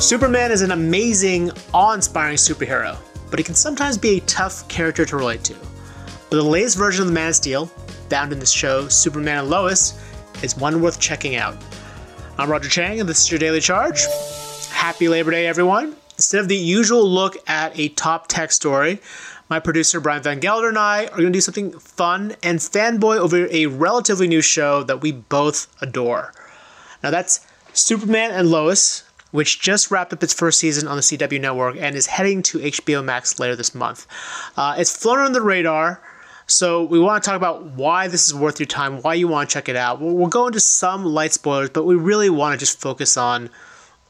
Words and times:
Superman 0.00 0.52
is 0.52 0.62
an 0.62 0.70
amazing, 0.70 1.50
awe 1.74 1.92
inspiring 1.92 2.36
superhero, 2.36 2.96
but 3.30 3.40
he 3.40 3.42
can 3.42 3.56
sometimes 3.56 3.98
be 3.98 4.18
a 4.18 4.20
tough 4.20 4.66
character 4.68 5.04
to 5.04 5.16
relate 5.16 5.42
to. 5.42 5.54
But 6.30 6.36
the 6.36 6.42
latest 6.42 6.78
version 6.78 7.02
of 7.02 7.08
the 7.08 7.14
Man 7.14 7.30
of 7.30 7.34
Steel, 7.34 7.66
found 8.08 8.32
in 8.32 8.38
the 8.38 8.46
show 8.46 8.86
Superman 8.86 9.38
and 9.38 9.50
Lois, 9.50 10.00
is 10.40 10.56
one 10.56 10.80
worth 10.80 11.00
checking 11.00 11.34
out. 11.34 11.56
I'm 12.38 12.48
Roger 12.48 12.68
Chang, 12.68 13.00
and 13.00 13.08
this 13.08 13.22
is 13.22 13.30
your 13.32 13.40
Daily 13.40 13.58
Charge. 13.58 14.06
Happy 14.70 15.08
Labor 15.08 15.32
Day, 15.32 15.48
everyone. 15.48 15.96
Instead 16.12 16.42
of 16.42 16.48
the 16.48 16.56
usual 16.56 17.04
look 17.04 17.36
at 17.48 17.76
a 17.76 17.88
top 17.88 18.28
tech 18.28 18.52
story, 18.52 19.00
my 19.50 19.58
producer 19.58 19.98
Brian 19.98 20.22
Van 20.22 20.38
Gelder 20.38 20.68
and 20.68 20.78
I 20.78 21.06
are 21.06 21.18
going 21.18 21.24
to 21.24 21.30
do 21.32 21.40
something 21.40 21.76
fun 21.76 22.36
and 22.44 22.60
fanboy 22.60 23.16
over 23.16 23.48
a 23.50 23.66
relatively 23.66 24.28
new 24.28 24.42
show 24.42 24.84
that 24.84 25.00
we 25.00 25.10
both 25.10 25.66
adore. 25.82 26.32
Now, 27.02 27.10
that's 27.10 27.44
Superman 27.72 28.30
and 28.30 28.48
Lois, 28.48 29.02
which 29.30 29.60
just 29.60 29.90
wrapped 29.90 30.12
up 30.12 30.22
its 30.22 30.32
first 30.32 30.58
season 30.58 30.88
on 30.88 30.96
the 30.96 31.02
CW 31.02 31.40
network 31.40 31.76
and 31.78 31.94
is 31.94 32.06
heading 32.06 32.42
to 32.44 32.58
HBO 32.58 33.04
Max 33.04 33.38
later 33.38 33.56
this 33.56 33.74
month. 33.74 34.06
Uh, 34.56 34.74
it's 34.78 34.96
flown 34.96 35.18
under 35.18 35.38
the 35.38 35.44
radar, 35.44 36.00
so 36.46 36.82
we 36.84 36.98
want 36.98 37.22
to 37.22 37.28
talk 37.28 37.36
about 37.36 37.62
why 37.72 38.08
this 38.08 38.26
is 38.26 38.34
worth 38.34 38.58
your 38.58 38.66
time, 38.66 39.02
why 39.02 39.14
you 39.14 39.28
want 39.28 39.50
to 39.50 39.52
check 39.52 39.68
it 39.68 39.76
out. 39.76 40.00
We'll, 40.00 40.14
we'll 40.14 40.28
go 40.28 40.46
into 40.46 40.60
some 40.60 41.04
light 41.04 41.32
spoilers, 41.32 41.70
but 41.70 41.84
we 41.84 41.94
really 41.94 42.30
want 42.30 42.54
to 42.54 42.58
just 42.58 42.80
focus 42.80 43.16
on 43.16 43.50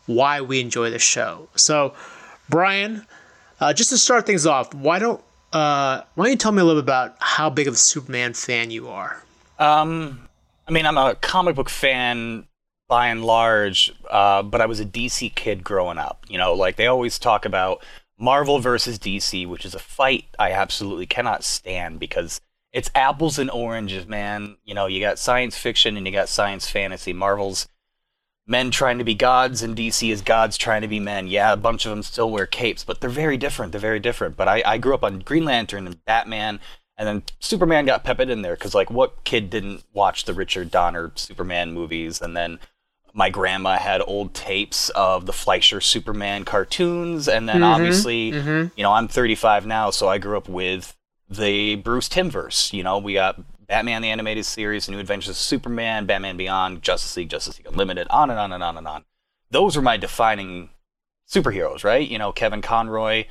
why 0.06 0.41
we 0.41 0.60
enjoy 0.60 0.91
the 0.91 0.98
show. 0.98 1.48
So, 1.56 1.94
Brian, 2.48 3.06
uh, 3.60 3.72
just 3.72 3.91
to 3.91 3.98
start 3.98 4.24
things 4.24 4.46
off, 4.46 4.72
why 4.72 4.98
don't 4.98 5.20
uh, 5.52 6.02
why 6.14 6.24
don't 6.24 6.32
you 6.32 6.36
tell 6.36 6.52
me 6.52 6.60
a 6.60 6.64
little 6.64 6.80
bit 6.80 6.84
about 6.84 7.16
how 7.20 7.50
big 7.50 7.66
of 7.66 7.74
a 7.74 7.77
Superman 7.77 8.34
fan 8.34 8.70
you 8.70 8.88
are? 8.88 9.22
Um, 9.58 10.28
I 10.66 10.70
mean, 10.70 10.86
I'm 10.86 10.98
a 10.98 11.14
comic 11.14 11.56
book 11.56 11.70
fan 11.70 12.46
by 12.88 13.09
and 13.09 13.24
large, 13.24 13.92
uh, 14.10 14.42
but 14.42 14.60
I 14.60 14.66
was 14.66 14.80
a 14.80 14.84
DC 14.84 15.34
kid 15.34 15.62
growing 15.62 15.98
up. 15.98 16.25
You 16.28 16.39
know, 16.39 16.55
like 16.55 16.77
they 16.77 16.86
always 16.86 17.19
talk 17.19 17.45
about 17.45 17.84
Marvel 18.19 18.58
versus 18.58 18.98
DC, 18.98 19.47
which 19.47 19.64
is 19.64 19.75
a 19.75 19.78
fight 19.78 20.25
I 20.39 20.53
absolutely 20.53 21.06
cannot 21.06 21.45
stand 21.45 22.00
because 22.00 22.41
it's 22.72 22.91
apples 22.95 23.39
and 23.39 23.50
oranges, 23.50 24.06
man. 24.06 24.56
You 24.64 24.75
know, 24.75 24.86
you 24.86 25.00
got 25.00 25.19
science 25.19 25.56
fiction 25.56 25.97
and 25.97 26.06
you 26.06 26.12
got 26.12 26.28
science 26.28 26.69
fantasy. 26.69 27.12
Marvel's 27.12 27.69
men 28.47 28.70
trying 28.70 28.97
to 28.97 29.05
be 29.05 29.14
gods 29.14 29.62
and 29.62 29.77
DC 29.77 30.11
is 30.11 30.23
gods 30.23 30.56
trying 30.56 30.83
to 30.83 30.89
be 30.89 30.98
men. 30.98 31.28
Yeah, 31.28 31.52
a 31.52 31.56
bunch 31.56 31.84
of 31.84 31.91
them 31.91 32.02
still 32.02 32.30
wear 32.30 32.47
capes, 32.47 32.83
but 32.83 33.00
they're 33.00 33.11
very 33.11 33.36
different. 33.36 33.73
They're 33.73 33.80
very 33.80 34.00
different. 34.00 34.36
But 34.36 34.48
I, 34.48 34.62
I 34.64 34.78
grew 34.78 34.95
up 34.95 35.05
on 35.05 35.20
Green 35.20 35.45
Lantern 35.45 35.86
and 35.86 36.05
Batman, 36.06 36.58
and 36.97 37.06
then 37.06 37.23
Superman 37.39 37.84
got 37.84 38.02
peppered 38.02 38.30
in 38.30 38.42
there 38.42 38.55
because, 38.55 38.75
like, 38.75 38.91
what 38.91 39.23
kid 39.25 39.50
didn't 39.50 39.84
watch 39.92 40.25
the 40.25 40.34
Richard 40.34 40.70
Donner 40.70 41.12
Superman 41.14 41.73
movies? 41.73 42.20
And 42.20 42.36
then 42.36 42.58
my 43.19 43.30
grandma 43.30 43.77
had 43.77 44.00
old 44.06 44.33
tapes 44.33 44.91
of 44.91 45.27
the 45.27 45.33
Fleischer 45.33 45.80
Superman 45.80 46.44
cartoons, 46.44 47.27
and 47.27 47.48
then 47.48 47.56
mm-hmm, 47.56 47.64
obviously, 47.64 48.30
mm-hmm. 48.30 48.69
you 48.77 48.84
know, 48.84 48.92
I'm 48.92 49.08
35 49.08 49.66
now, 49.66 49.91
so 49.91 50.08
I 50.08 50.19
grew 50.19 50.36
up 50.36 50.48
with 50.48 50.97
the 51.28 51.74
Bruce 51.74 52.08
Timmverse. 52.08 52.72
You 52.72 52.84
know, 52.84 52.98
we 52.98 53.14
got 53.14 53.42
Batman 53.66 54.02
the 54.02 54.11
Animated 54.11 54.46
Series, 54.46 54.89
New 54.89 55.00
Adventures 55.00 55.30
of 55.30 55.36
Superman, 55.36 56.06
Batman 56.06 56.36
Beyond, 56.36 56.80
Justice 56.80 57.16
League, 57.16 57.28
Justice 57.28 57.58
League 57.58 57.66
Unlimited, 57.66 58.06
on 58.08 58.30
and 58.30 58.39
on 58.39 58.52
and 58.52 58.62
on 58.62 58.78
and 58.78 58.86
on. 58.86 59.05
Those 59.50 59.74
were 59.74 59.83
my 59.83 59.96
defining 59.96 60.70
superheroes, 61.28 61.83
right? 61.83 62.08
You 62.08 62.19
know, 62.19 62.30
Kevin 62.30 62.62
Conroy 62.62 63.24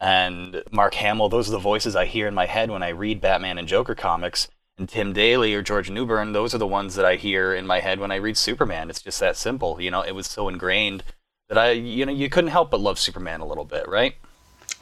and 0.00 0.62
Mark 0.70 0.94
Hamill, 0.94 1.28
those 1.28 1.50
are 1.50 1.52
the 1.52 1.58
voices 1.58 1.94
I 1.94 2.06
hear 2.06 2.26
in 2.26 2.34
my 2.34 2.46
head 2.46 2.70
when 2.70 2.82
I 2.82 2.88
read 2.88 3.20
Batman 3.20 3.58
and 3.58 3.68
Joker 3.68 3.94
comics 3.94 4.48
and 4.78 4.88
Tim 4.88 5.12
Daly 5.12 5.54
or 5.54 5.62
George 5.62 5.90
Newbern, 5.90 6.32
those 6.32 6.54
are 6.54 6.58
the 6.58 6.66
ones 6.66 6.94
that 6.96 7.04
I 7.04 7.16
hear 7.16 7.54
in 7.54 7.66
my 7.66 7.80
head 7.80 7.98
when 7.98 8.10
I 8.10 8.16
read 8.16 8.36
Superman. 8.36 8.90
It's 8.90 9.02
just 9.02 9.20
that 9.20 9.36
simple. 9.36 9.80
You 9.80 9.90
know, 9.90 10.02
it 10.02 10.12
was 10.12 10.26
so 10.26 10.48
ingrained 10.48 11.02
that 11.48 11.58
I, 11.58 11.70
you 11.72 12.04
know, 12.04 12.12
you 12.12 12.28
couldn't 12.28 12.50
help 12.50 12.70
but 12.70 12.80
love 12.80 12.98
Superman 12.98 13.40
a 13.40 13.46
little 13.46 13.64
bit, 13.64 13.88
right? 13.88 14.14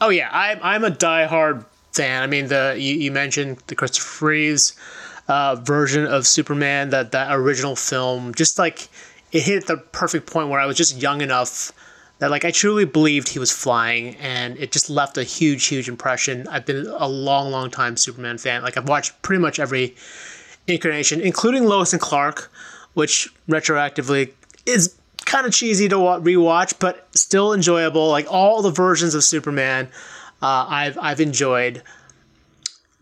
Oh 0.01 0.09
yeah, 0.09 0.29
I'm 0.31 0.59
I'm 0.61 0.83
a 0.83 0.91
diehard 0.91 1.65
fan. 1.93 2.23
I 2.23 2.27
mean, 2.27 2.47
the 2.47 2.75
you, 2.77 2.95
you 2.95 3.11
mentioned 3.11 3.63
the 3.67 3.75
Christopher 3.75 4.25
Reeves 4.25 4.75
uh, 5.27 5.55
version 5.55 6.05
of 6.05 6.27
Superman, 6.27 6.89
that 6.89 7.11
that 7.13 7.33
original 7.33 7.75
film, 7.75 8.33
just 8.33 8.59
like 8.59 8.89
it 9.31 9.43
hit 9.43 9.67
the 9.67 9.77
perfect 9.77 10.31
point 10.31 10.49
where 10.49 10.59
I 10.59 10.65
was 10.65 10.77
just 10.77 11.01
young 11.01 11.21
enough 11.21 11.71
that 12.19 12.31
like 12.31 12.45
I 12.45 12.51
truly 12.51 12.85
believed 12.85 13.29
he 13.29 13.39
was 13.39 13.51
flying, 13.51 14.15
and 14.15 14.57
it 14.57 14.71
just 14.71 14.89
left 14.89 15.17
a 15.17 15.23
huge, 15.23 15.65
huge 15.65 15.89
impression. 15.89 16.47
I've 16.47 16.65
been 16.65 16.87
a 16.87 17.07
long, 17.07 17.51
long 17.51 17.69
time 17.69 17.97
Superman 17.97 18.37
fan. 18.37 18.63
Like 18.63 18.77
I've 18.77 18.87
watched 18.87 19.21
pretty 19.21 19.41
much 19.41 19.59
every 19.59 19.95
incarnation, 20.67 21.21
including 21.21 21.65
Lois 21.65 21.93
and 21.93 22.01
Clark, 22.01 22.51
which 22.93 23.33
retroactively 23.49 24.31
is 24.65 24.95
kind 25.25 25.45
of 25.45 25.53
cheesy 25.53 25.89
to 25.89 25.95
rewatch, 25.95 26.79
but 26.79 27.07
still 27.15 27.53
enjoyable. 27.53 28.09
Like 28.09 28.31
all 28.31 28.61
the 28.61 28.71
versions 28.71 29.13
of 29.15 29.23
Superman, 29.23 29.89
uh, 30.41 30.65
I've 30.67 30.97
I've 30.99 31.19
enjoyed. 31.19 31.83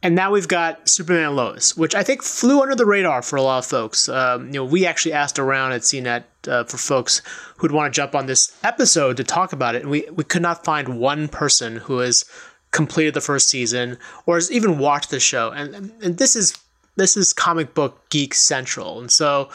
And 0.04 0.16
now 0.16 0.32
we've 0.32 0.50
got 0.50 0.90
Superman 0.90 1.28
and 1.28 1.36
Lois, 1.38 1.78
which 1.78 1.96
I 1.96 2.04
think 2.04 2.22
flew 2.22 2.62
under 2.62 2.76
the 2.76 2.86
radar 2.86 3.22
for 3.22 3.38
a 3.38 3.42
lot 3.42 3.60
of 3.60 3.66
folks. 3.66 4.10
Um, 4.10 4.48
you 4.48 4.56
know, 4.56 4.66
we 4.66 4.86
actually 4.86 5.14
asked 5.14 5.40
around 5.40 5.72
at 5.72 5.82
CNET 5.82 6.26
uh, 6.46 6.66
for 6.66 6.78
folks 6.78 7.22
who'd 7.58 7.72
want 7.72 7.94
to 7.94 7.96
jump 7.96 8.14
on 8.14 8.26
this 8.26 8.54
episode 8.66 9.16
to 9.16 9.24
talk 9.24 9.54
about 9.54 9.76
it, 9.76 9.84
and 9.84 9.90
we, 9.90 10.06
we 10.12 10.26
could 10.26 10.42
not 10.42 10.66
find 10.66 11.00
one 11.00 11.30
person 11.30 11.78
who 11.78 12.00
has 12.00 12.26
completed 12.72 13.14
the 13.14 13.22
first 13.22 13.48
season 13.48 13.98
or 14.26 14.36
has 14.36 14.52
even 14.52 14.78
watched 14.78 15.10
the 15.10 15.22
show. 15.22 15.52
And, 15.52 15.94
and 16.04 16.18
this 16.18 16.36
is 16.36 16.58
this 16.98 17.16
is 17.16 17.32
comic 17.32 17.74
book 17.74 18.10
geek 18.10 18.34
central, 18.34 19.00
and 19.00 19.10
so 19.10 19.50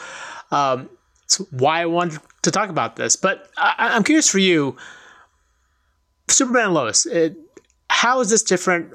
um, 0.49 0.89
it's 1.25 1.37
why 1.51 1.81
I 1.81 1.85
wanted 1.85 2.21
to 2.41 2.49
talk 2.49 2.69
about 2.69 2.95
this. 2.95 3.15
But 3.15 3.51
I, 3.55 3.95
am 3.95 4.03
curious 4.03 4.27
for 4.27 4.39
you, 4.39 4.75
Superman 6.27 6.65
and 6.65 6.73
Lois. 6.73 7.05
It, 7.05 7.37
how 7.91 8.19
is 8.19 8.31
this 8.31 8.41
different? 8.41 8.91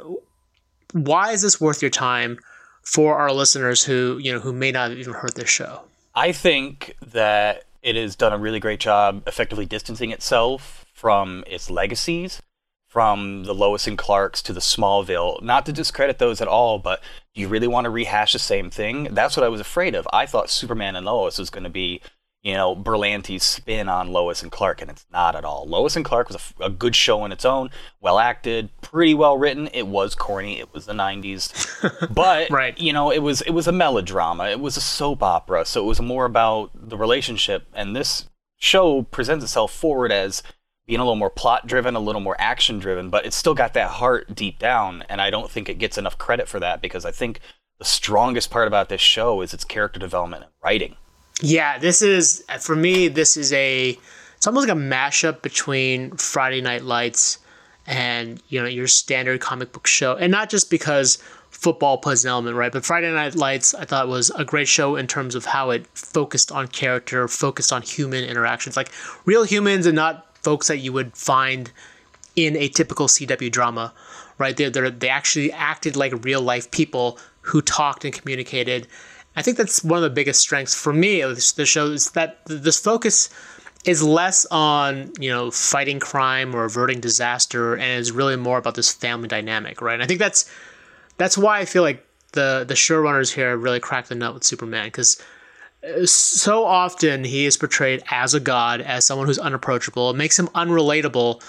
Why 0.94 1.32
is 1.32 1.42
this 1.42 1.60
worth 1.60 1.82
your 1.82 1.90
time 1.90 2.38
for 2.82 3.16
our 3.16 3.32
listeners 3.32 3.82
who 3.82 4.18
you 4.18 4.32
know 4.32 4.38
who 4.38 4.52
may 4.52 4.70
not 4.70 4.90
have 4.90 4.98
even 4.98 5.12
heard 5.12 5.34
this 5.34 5.50
show? 5.50 5.82
I 6.14 6.30
think 6.32 6.96
that 7.04 7.64
it 7.82 7.96
has 7.96 8.14
done 8.14 8.32
a 8.32 8.38
really 8.38 8.60
great 8.60 8.80
job 8.80 9.22
effectively 9.26 9.66
distancing 9.66 10.12
itself 10.12 10.86
from 10.94 11.42
its 11.48 11.68
legacies, 11.68 12.40
from 12.86 13.42
the 13.44 13.54
Lois 13.54 13.88
and 13.88 13.98
Clarks 13.98 14.40
to 14.42 14.52
the 14.52 14.60
Smallville. 14.60 15.42
Not 15.42 15.66
to 15.66 15.72
discredit 15.72 16.18
those 16.18 16.40
at 16.40 16.46
all, 16.46 16.78
but 16.78 17.02
do 17.34 17.40
you 17.40 17.48
really 17.48 17.66
want 17.66 17.86
to 17.86 17.90
rehash 17.90 18.32
the 18.32 18.38
same 18.38 18.70
thing? 18.70 19.08
That's 19.10 19.36
what 19.36 19.44
I 19.44 19.48
was 19.48 19.60
afraid 19.60 19.96
of. 19.96 20.06
I 20.12 20.26
thought 20.26 20.48
Superman 20.48 20.94
and 20.94 21.04
Lois 21.04 21.38
was 21.38 21.50
going 21.50 21.64
to 21.64 21.70
be 21.70 22.00
you 22.44 22.52
know, 22.52 22.76
Berlanti's 22.76 23.42
spin 23.42 23.88
on 23.88 24.12
Lois 24.12 24.42
and 24.42 24.52
Clark, 24.52 24.82
and 24.82 24.90
it's 24.90 25.06
not 25.10 25.34
at 25.34 25.46
all. 25.46 25.66
Lois 25.66 25.96
and 25.96 26.04
Clark 26.04 26.28
was 26.28 26.52
a, 26.60 26.64
a 26.66 26.70
good 26.70 26.94
show 26.94 27.22
on 27.22 27.32
its 27.32 27.46
own, 27.46 27.70
well 28.02 28.18
acted, 28.18 28.68
pretty 28.82 29.14
well 29.14 29.38
written. 29.38 29.68
It 29.68 29.86
was 29.86 30.14
corny. 30.14 30.60
It 30.60 30.72
was 30.74 30.84
the 30.84 30.92
'90s, 30.92 32.08
but 32.14 32.50
right. 32.50 32.78
you 32.78 32.92
know, 32.92 33.10
it 33.10 33.20
was 33.20 33.40
it 33.40 33.52
was 33.52 33.66
a 33.66 33.72
melodrama. 33.72 34.50
It 34.50 34.60
was 34.60 34.76
a 34.76 34.82
soap 34.82 35.22
opera, 35.22 35.64
so 35.64 35.82
it 35.82 35.86
was 35.86 36.02
more 36.02 36.26
about 36.26 36.70
the 36.74 36.98
relationship. 36.98 37.66
And 37.72 37.96
this 37.96 38.28
show 38.58 39.02
presents 39.04 39.42
itself 39.42 39.72
forward 39.72 40.12
as 40.12 40.42
being 40.86 41.00
a 41.00 41.02
little 41.02 41.16
more 41.16 41.30
plot 41.30 41.66
driven, 41.66 41.96
a 41.96 42.00
little 42.00 42.20
more 42.20 42.36
action 42.38 42.78
driven, 42.78 43.08
but 43.08 43.24
it's 43.24 43.36
still 43.36 43.54
got 43.54 43.72
that 43.72 43.88
heart 43.88 44.34
deep 44.34 44.58
down. 44.58 45.02
And 45.08 45.22
I 45.22 45.30
don't 45.30 45.50
think 45.50 45.70
it 45.70 45.78
gets 45.78 45.96
enough 45.96 46.18
credit 46.18 46.46
for 46.46 46.60
that 46.60 46.82
because 46.82 47.06
I 47.06 47.10
think 47.10 47.40
the 47.78 47.86
strongest 47.86 48.50
part 48.50 48.68
about 48.68 48.90
this 48.90 49.00
show 49.00 49.40
is 49.40 49.54
its 49.54 49.64
character 49.64 49.98
development 49.98 50.42
and 50.42 50.52
writing 50.62 50.96
yeah, 51.40 51.78
this 51.78 52.02
is 52.02 52.44
for 52.60 52.76
me. 52.76 53.08
This 53.08 53.36
is 53.36 53.52
a. 53.52 53.98
It's 54.36 54.46
almost 54.46 54.68
like 54.68 54.76
a 54.76 54.80
mashup 54.80 55.42
between 55.42 56.10
Friday 56.16 56.60
Night 56.60 56.82
Lights 56.82 57.38
and 57.86 58.42
you 58.48 58.60
know 58.60 58.68
your 58.68 58.86
standard 58.86 59.40
comic 59.40 59.72
book 59.72 59.86
show, 59.86 60.16
and 60.16 60.30
not 60.30 60.50
just 60.50 60.70
because 60.70 61.18
football 61.50 61.98
plays 61.98 62.24
an 62.24 62.30
element, 62.30 62.56
right? 62.56 62.72
But 62.72 62.84
Friday 62.84 63.10
Night 63.12 63.34
Lights, 63.34 63.74
I 63.74 63.84
thought 63.84 64.08
was 64.08 64.30
a 64.30 64.44
great 64.44 64.68
show 64.68 64.96
in 64.96 65.06
terms 65.06 65.34
of 65.34 65.46
how 65.46 65.70
it 65.70 65.86
focused 65.94 66.52
on 66.52 66.68
character, 66.68 67.26
focused 67.26 67.72
on 67.72 67.82
human 67.82 68.24
interactions, 68.24 68.76
like 68.76 68.90
real 69.24 69.44
humans, 69.44 69.86
and 69.86 69.96
not 69.96 70.36
folks 70.38 70.68
that 70.68 70.78
you 70.78 70.92
would 70.92 71.16
find 71.16 71.72
in 72.36 72.56
a 72.56 72.68
typical 72.68 73.06
CW 73.06 73.50
drama, 73.50 73.92
right? 74.38 74.56
They 74.56 74.68
they 74.68 75.08
actually 75.08 75.52
acted 75.52 75.96
like 75.96 76.24
real 76.24 76.42
life 76.42 76.70
people 76.70 77.18
who 77.40 77.60
talked 77.60 78.04
and 78.04 78.12
communicated 78.14 78.86
I 79.36 79.42
think 79.42 79.56
that's 79.56 79.82
one 79.82 79.98
of 79.98 80.02
the 80.02 80.10
biggest 80.10 80.40
strengths 80.40 80.74
for 80.74 80.92
me 80.92 81.20
of 81.20 81.36
the 81.56 81.66
show 81.66 81.86
is 81.86 82.10
that 82.10 82.38
this 82.46 82.78
focus 82.78 83.30
is 83.84 84.02
less 84.02 84.46
on 84.46 85.12
you 85.18 85.30
know 85.30 85.50
fighting 85.50 86.00
crime 86.00 86.54
or 86.54 86.64
averting 86.64 87.00
disaster, 87.00 87.74
and 87.74 88.00
is 88.00 88.12
really 88.12 88.36
more 88.36 88.58
about 88.58 88.74
this 88.74 88.92
family 88.92 89.28
dynamic, 89.28 89.80
right? 89.80 89.94
And 89.94 90.02
I 90.02 90.06
think 90.06 90.20
that's 90.20 90.50
that's 91.16 91.36
why 91.36 91.58
I 91.58 91.64
feel 91.64 91.82
like 91.82 92.06
the 92.32 92.64
the 92.66 92.74
showrunners 92.74 93.32
here 93.32 93.56
really 93.56 93.80
cracked 93.80 94.08
the 94.08 94.14
nut 94.14 94.34
with 94.34 94.44
Superman 94.44 94.86
because 94.86 95.20
uh, 95.84 96.06
so 96.06 96.64
often 96.64 97.24
he 97.24 97.46
is 97.46 97.56
portrayed 97.56 98.02
as 98.10 98.34
a 98.34 98.40
god, 98.40 98.80
as 98.80 99.04
someone 99.04 99.26
who's 99.26 99.38
unapproachable. 99.38 100.10
It 100.10 100.16
makes 100.16 100.38
him 100.38 100.48
unrelatable, 100.48 101.42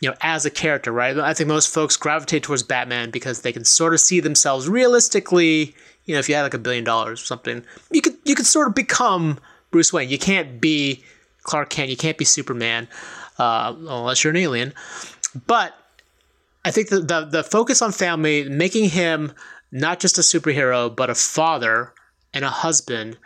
you 0.00 0.10
know, 0.10 0.16
as 0.20 0.44
a 0.44 0.50
character, 0.50 0.92
right? 0.92 1.16
I 1.18 1.32
think 1.34 1.48
most 1.48 1.72
folks 1.72 1.96
gravitate 1.96 2.42
towards 2.42 2.62
Batman 2.62 3.10
because 3.10 3.40
they 3.40 3.52
can 3.52 3.64
sort 3.64 3.94
of 3.94 4.00
see 4.00 4.20
themselves 4.20 4.68
realistically 4.68 5.74
you 6.06 6.14
know, 6.14 6.20
if 6.20 6.28
you 6.28 6.34
had 6.36 6.42
like 6.42 6.54
a 6.54 6.58
billion 6.58 6.84
dollars 6.84 7.20
or 7.20 7.26
something, 7.26 7.64
you 7.90 8.00
could 8.00 8.16
you 8.24 8.34
could 8.34 8.46
sort 8.46 8.68
of 8.68 8.74
become 8.74 9.38
Bruce 9.70 9.92
Wayne. 9.92 10.08
You 10.08 10.18
can't 10.18 10.60
be 10.60 11.04
Clark 11.42 11.68
Kent. 11.68 11.90
You 11.90 11.96
can't 11.96 12.16
be 12.16 12.24
Superman. 12.24 12.88
uh, 13.38 13.74
unless 13.76 14.24
you're 14.24 14.30
an 14.30 14.36
alien. 14.36 14.72
But 15.46 15.74
I 16.64 16.70
think 16.70 16.88
the, 16.88 17.00
the 17.00 17.24
the 17.24 17.44
focus 17.44 17.82
on 17.82 17.92
family, 17.92 18.48
making 18.48 18.90
him 18.90 19.32
not 19.72 20.00
just 20.00 20.16
a 20.16 20.22
superhero, 20.22 20.94
but 20.94 21.10
a 21.10 21.14
father 21.14 21.92
and 22.36 22.44
a 22.44 22.50
husband, 22.50 23.16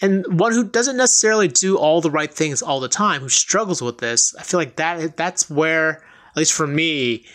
and 0.00 0.40
one 0.40 0.52
who 0.52 0.64
doesn't 0.64 0.96
necessarily 0.96 1.46
do 1.46 1.76
all 1.76 2.00
the 2.00 2.10
right 2.10 2.32
things 2.32 2.62
all 2.62 2.80
the 2.80 2.88
time, 2.88 3.20
who 3.20 3.28
struggles 3.28 3.82
with 3.82 3.98
this. 3.98 4.34
I 4.36 4.42
feel 4.42 4.58
like 4.58 4.76
that 4.76 5.16
that's 5.16 5.50
where, 5.50 6.02
at 6.30 6.36
least 6.36 6.54
for 6.54 6.66
me, 6.66 7.26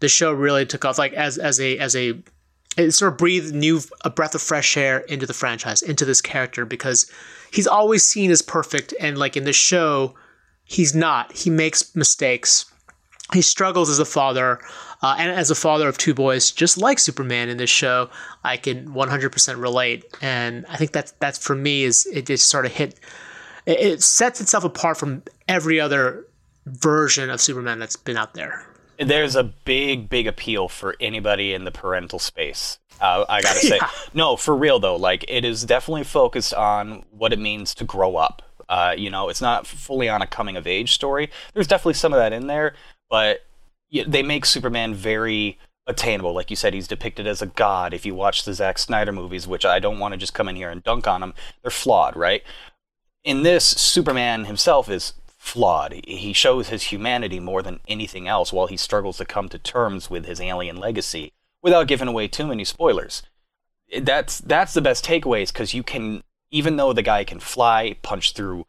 the 0.00 0.08
show 0.08 0.32
really 0.32 0.66
took 0.66 0.84
off. 0.84 0.98
Like 0.98 1.12
as 1.12 1.38
as 1.38 1.60
a 1.60 1.78
as 1.78 1.94
a 1.94 2.20
it 2.76 2.90
sort 2.90 3.12
of 3.12 3.18
breathed 3.18 3.54
new 3.54 3.80
a 4.04 4.10
breath 4.10 4.34
of 4.34 4.42
fresh 4.42 4.76
air 4.76 4.98
into 5.00 5.26
the 5.26 5.32
franchise, 5.32 5.80
into 5.80 6.04
this 6.04 6.20
character 6.20 6.64
because 6.64 7.08
he's 7.52 7.68
always 7.68 8.02
seen 8.02 8.32
as 8.32 8.42
perfect, 8.42 8.92
and 8.98 9.16
like 9.16 9.36
in 9.36 9.44
the 9.44 9.52
show, 9.52 10.14
he's 10.64 10.94
not. 10.94 11.32
He 11.32 11.50
makes 11.50 11.94
mistakes. 11.94 12.66
He 13.32 13.42
struggles 13.42 13.88
as 13.88 14.00
a 14.00 14.04
father, 14.04 14.58
uh, 15.04 15.16
and 15.18 15.30
as 15.30 15.50
a 15.50 15.54
father 15.54 15.86
of 15.86 15.98
two 15.98 16.14
boys, 16.14 16.50
just 16.50 16.78
like 16.78 16.98
Superman 16.98 17.50
in 17.50 17.58
this 17.58 17.68
show, 17.68 18.08
I 18.42 18.56
can 18.56 18.88
100% 18.88 19.60
relate. 19.60 20.06
And 20.22 20.64
I 20.66 20.78
think 20.78 20.92
that's 20.92 21.12
that's 21.20 21.36
for 21.36 21.54
me 21.54 21.82
is 21.82 22.06
it 22.06 22.24
just 22.24 22.48
sort 22.48 22.64
of 22.64 22.72
hit. 22.72 22.98
It, 23.66 23.80
it 23.80 24.02
sets 24.02 24.40
itself 24.40 24.64
apart 24.64 24.96
from 24.96 25.22
every 25.46 25.78
other 25.78 26.26
version 26.64 27.28
of 27.28 27.42
Superman 27.42 27.78
that's 27.78 27.96
been 27.96 28.16
out 28.16 28.32
there. 28.32 28.64
There's 28.98 29.36
a 29.36 29.44
big, 29.44 30.08
big 30.08 30.26
appeal 30.26 30.68
for 30.70 30.96
anybody 31.00 31.52
in 31.52 31.64
the 31.64 31.70
parental 31.70 32.18
space. 32.18 32.78
Uh, 32.98 33.26
I 33.28 33.42
gotta 33.42 33.58
say, 33.60 33.76
yeah. 33.76 33.90
no, 34.14 34.36
for 34.36 34.56
real 34.56 34.80
though. 34.80 34.96
Like 34.96 35.26
it 35.28 35.44
is 35.44 35.64
definitely 35.64 36.04
focused 36.04 36.54
on 36.54 37.04
what 37.10 37.34
it 37.34 37.38
means 37.38 37.74
to 37.74 37.84
grow 37.84 38.16
up. 38.16 38.40
Uh, 38.70 38.94
you 38.96 39.10
know, 39.10 39.28
it's 39.28 39.42
not 39.42 39.66
fully 39.66 40.08
on 40.08 40.22
a 40.22 40.26
coming 40.26 40.56
of 40.56 40.66
age 40.66 40.94
story. 40.94 41.28
There's 41.52 41.66
definitely 41.66 41.92
some 41.92 42.14
of 42.14 42.18
that 42.18 42.32
in 42.32 42.46
there, 42.46 42.74
but 43.10 43.40
they 44.02 44.22
make 44.22 44.44
Superman 44.44 44.94
very 44.94 45.58
attainable. 45.86 46.32
Like 46.32 46.50
you 46.50 46.56
said, 46.56 46.74
he's 46.74 46.88
depicted 46.88 47.26
as 47.26 47.42
a 47.42 47.46
god. 47.46 47.94
If 47.94 48.04
you 48.04 48.14
watch 48.14 48.44
the 48.44 48.54
Zack 48.54 48.78
Snyder 48.78 49.12
movies, 49.12 49.46
which 49.46 49.64
I 49.64 49.78
don't 49.78 49.98
want 49.98 50.12
to 50.12 50.18
just 50.18 50.34
come 50.34 50.48
in 50.48 50.56
here 50.56 50.70
and 50.70 50.82
dunk 50.82 51.06
on 51.06 51.20
them, 51.20 51.34
they're 51.62 51.70
flawed, 51.70 52.16
right? 52.16 52.42
In 53.22 53.42
this, 53.42 53.64
Superman 53.64 54.46
himself 54.46 54.88
is 54.88 55.14
flawed. 55.38 56.00
He 56.06 56.32
shows 56.32 56.68
his 56.68 56.84
humanity 56.84 57.38
more 57.38 57.62
than 57.62 57.80
anything 57.86 58.26
else 58.26 58.52
while 58.52 58.66
he 58.66 58.76
struggles 58.76 59.18
to 59.18 59.24
come 59.24 59.48
to 59.50 59.58
terms 59.58 60.08
with 60.10 60.24
his 60.24 60.40
alien 60.40 60.76
legacy 60.76 61.32
without 61.62 61.86
giving 61.86 62.08
away 62.08 62.28
too 62.28 62.46
many 62.46 62.64
spoilers. 62.64 63.22
That's 64.00 64.38
that's 64.38 64.72
the 64.72 64.80
best 64.80 65.04
takeaways 65.04 65.52
because 65.52 65.74
you 65.74 65.82
can 65.82 66.22
even 66.50 66.76
though 66.76 66.92
the 66.92 67.02
guy 67.02 67.24
can 67.24 67.40
fly, 67.40 67.96
punch 68.02 68.32
through 68.32 68.64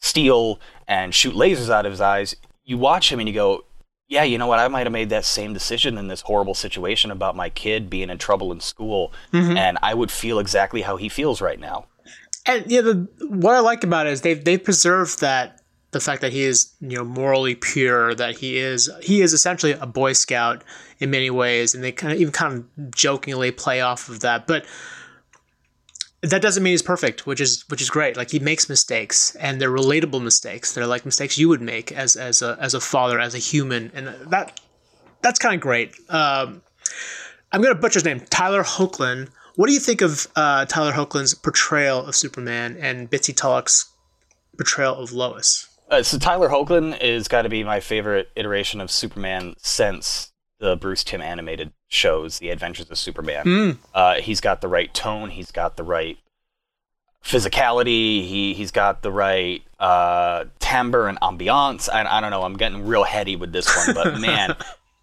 steel, 0.00 0.58
and 0.88 1.14
shoot 1.14 1.34
lasers 1.34 1.70
out 1.70 1.86
of 1.86 1.92
his 1.92 2.00
eyes, 2.00 2.34
you 2.64 2.78
watch 2.78 3.12
him 3.12 3.20
and 3.20 3.28
you 3.28 3.34
go, 3.34 3.65
yeah, 4.08 4.22
you 4.22 4.38
know 4.38 4.46
what? 4.46 4.60
I 4.60 4.68
might 4.68 4.86
have 4.86 4.92
made 4.92 5.10
that 5.10 5.24
same 5.24 5.52
decision 5.52 5.98
in 5.98 6.06
this 6.08 6.20
horrible 6.20 6.54
situation 6.54 7.10
about 7.10 7.34
my 7.34 7.50
kid 7.50 7.90
being 7.90 8.08
in 8.08 8.18
trouble 8.18 8.52
in 8.52 8.60
school, 8.60 9.12
mm-hmm. 9.32 9.56
and 9.56 9.78
I 9.82 9.94
would 9.94 10.10
feel 10.10 10.38
exactly 10.38 10.82
how 10.82 10.96
he 10.96 11.08
feels 11.08 11.40
right 11.40 11.58
now. 11.58 11.86
And 12.46 12.64
yeah, 12.70 12.82
the, 12.82 13.08
what 13.28 13.56
I 13.56 13.60
like 13.60 13.82
about 13.82 14.06
it 14.06 14.12
is 14.12 14.20
they've 14.20 14.42
they've 14.44 14.62
preserved 14.62 15.20
that 15.20 15.60
the 15.90 15.98
fact 15.98 16.20
that 16.20 16.32
he 16.32 16.42
is 16.42 16.72
you 16.80 16.96
know 16.96 17.04
morally 17.04 17.56
pure, 17.56 18.14
that 18.14 18.36
he 18.36 18.58
is 18.58 18.88
he 19.02 19.22
is 19.22 19.32
essentially 19.32 19.72
a 19.72 19.86
Boy 19.86 20.12
Scout 20.12 20.62
in 21.00 21.10
many 21.10 21.30
ways, 21.30 21.74
and 21.74 21.82
they 21.82 21.90
kind 21.90 22.12
of 22.12 22.20
even 22.20 22.32
kind 22.32 22.54
of 22.54 22.90
jokingly 22.92 23.50
play 23.50 23.80
off 23.80 24.08
of 24.08 24.20
that. 24.20 24.46
But 24.46 24.66
that 26.22 26.42
doesn't 26.42 26.62
mean 26.62 26.72
he's 26.72 26.82
perfect, 26.82 27.26
which 27.26 27.40
is 27.40 27.64
which 27.68 27.80
is 27.82 27.90
great. 27.90 28.16
Like 28.16 28.30
he 28.30 28.38
makes 28.38 28.68
mistakes, 28.68 29.34
and 29.36 29.60
they're 29.60 29.70
relatable 29.70 30.22
mistakes. 30.22 30.72
They're 30.72 30.86
like 30.86 31.04
mistakes 31.04 31.38
you 31.38 31.48
would 31.48 31.60
make 31.60 31.92
as 31.92 32.16
as 32.16 32.42
a 32.42 32.56
as 32.60 32.74
a 32.74 32.80
father, 32.80 33.20
as 33.20 33.34
a 33.34 33.38
human, 33.38 33.90
and 33.94 34.08
that 34.30 34.60
that's 35.22 35.38
kind 35.38 35.54
of 35.54 35.60
great. 35.60 35.94
Um, 36.08 36.62
I'm 37.52 37.62
gonna 37.62 37.74
butcher 37.74 37.98
his 37.98 38.04
name, 38.04 38.20
Tyler 38.30 38.62
Hoechlin. 38.62 39.28
What 39.56 39.68
do 39.68 39.72
you 39.72 39.80
think 39.80 40.02
of 40.02 40.26
uh, 40.36 40.66
Tyler 40.66 40.92
Hoechlin's 40.92 41.34
portrayal 41.34 42.04
of 42.04 42.14
Superman 42.14 42.76
and 42.78 43.10
Bitsie 43.10 43.34
Tulloch's 43.34 43.86
portrayal 44.56 44.94
of 44.96 45.12
Lois? 45.12 45.68
Uh, 45.90 46.02
so 46.02 46.18
Tyler 46.18 46.48
Hoechlin 46.48 47.00
is 47.00 47.28
got 47.28 47.42
to 47.42 47.48
be 47.48 47.62
my 47.64 47.80
favorite 47.80 48.28
iteration 48.36 48.80
of 48.80 48.90
Superman 48.90 49.54
since 49.58 50.32
the 50.58 50.76
Bruce 50.76 51.04
Timm 51.04 51.20
animated 51.22 51.72
shows, 51.88 52.38
The 52.38 52.50
Adventures 52.50 52.90
of 52.90 52.98
Superman. 52.98 53.44
Mm. 53.44 53.78
Uh, 53.94 54.14
he's 54.16 54.40
got 54.40 54.60
the 54.60 54.68
right 54.68 54.92
tone. 54.92 55.30
He's 55.30 55.50
got 55.50 55.76
the 55.76 55.84
right 55.84 56.18
physicality. 57.26 58.26
He 58.26 58.54
he's 58.54 58.70
got 58.70 59.02
the 59.02 59.12
right 59.12 59.62
uh, 59.78 60.44
timbre 60.58 61.08
and 61.08 61.20
ambiance. 61.20 61.88
I, 61.92 62.04
I 62.04 62.20
don't 62.20 62.30
know. 62.30 62.42
I'm 62.42 62.56
getting 62.56 62.86
real 62.86 63.04
heady 63.04 63.36
with 63.36 63.52
this 63.52 63.74
one, 63.76 63.94
but 63.94 64.20
man, 64.20 64.56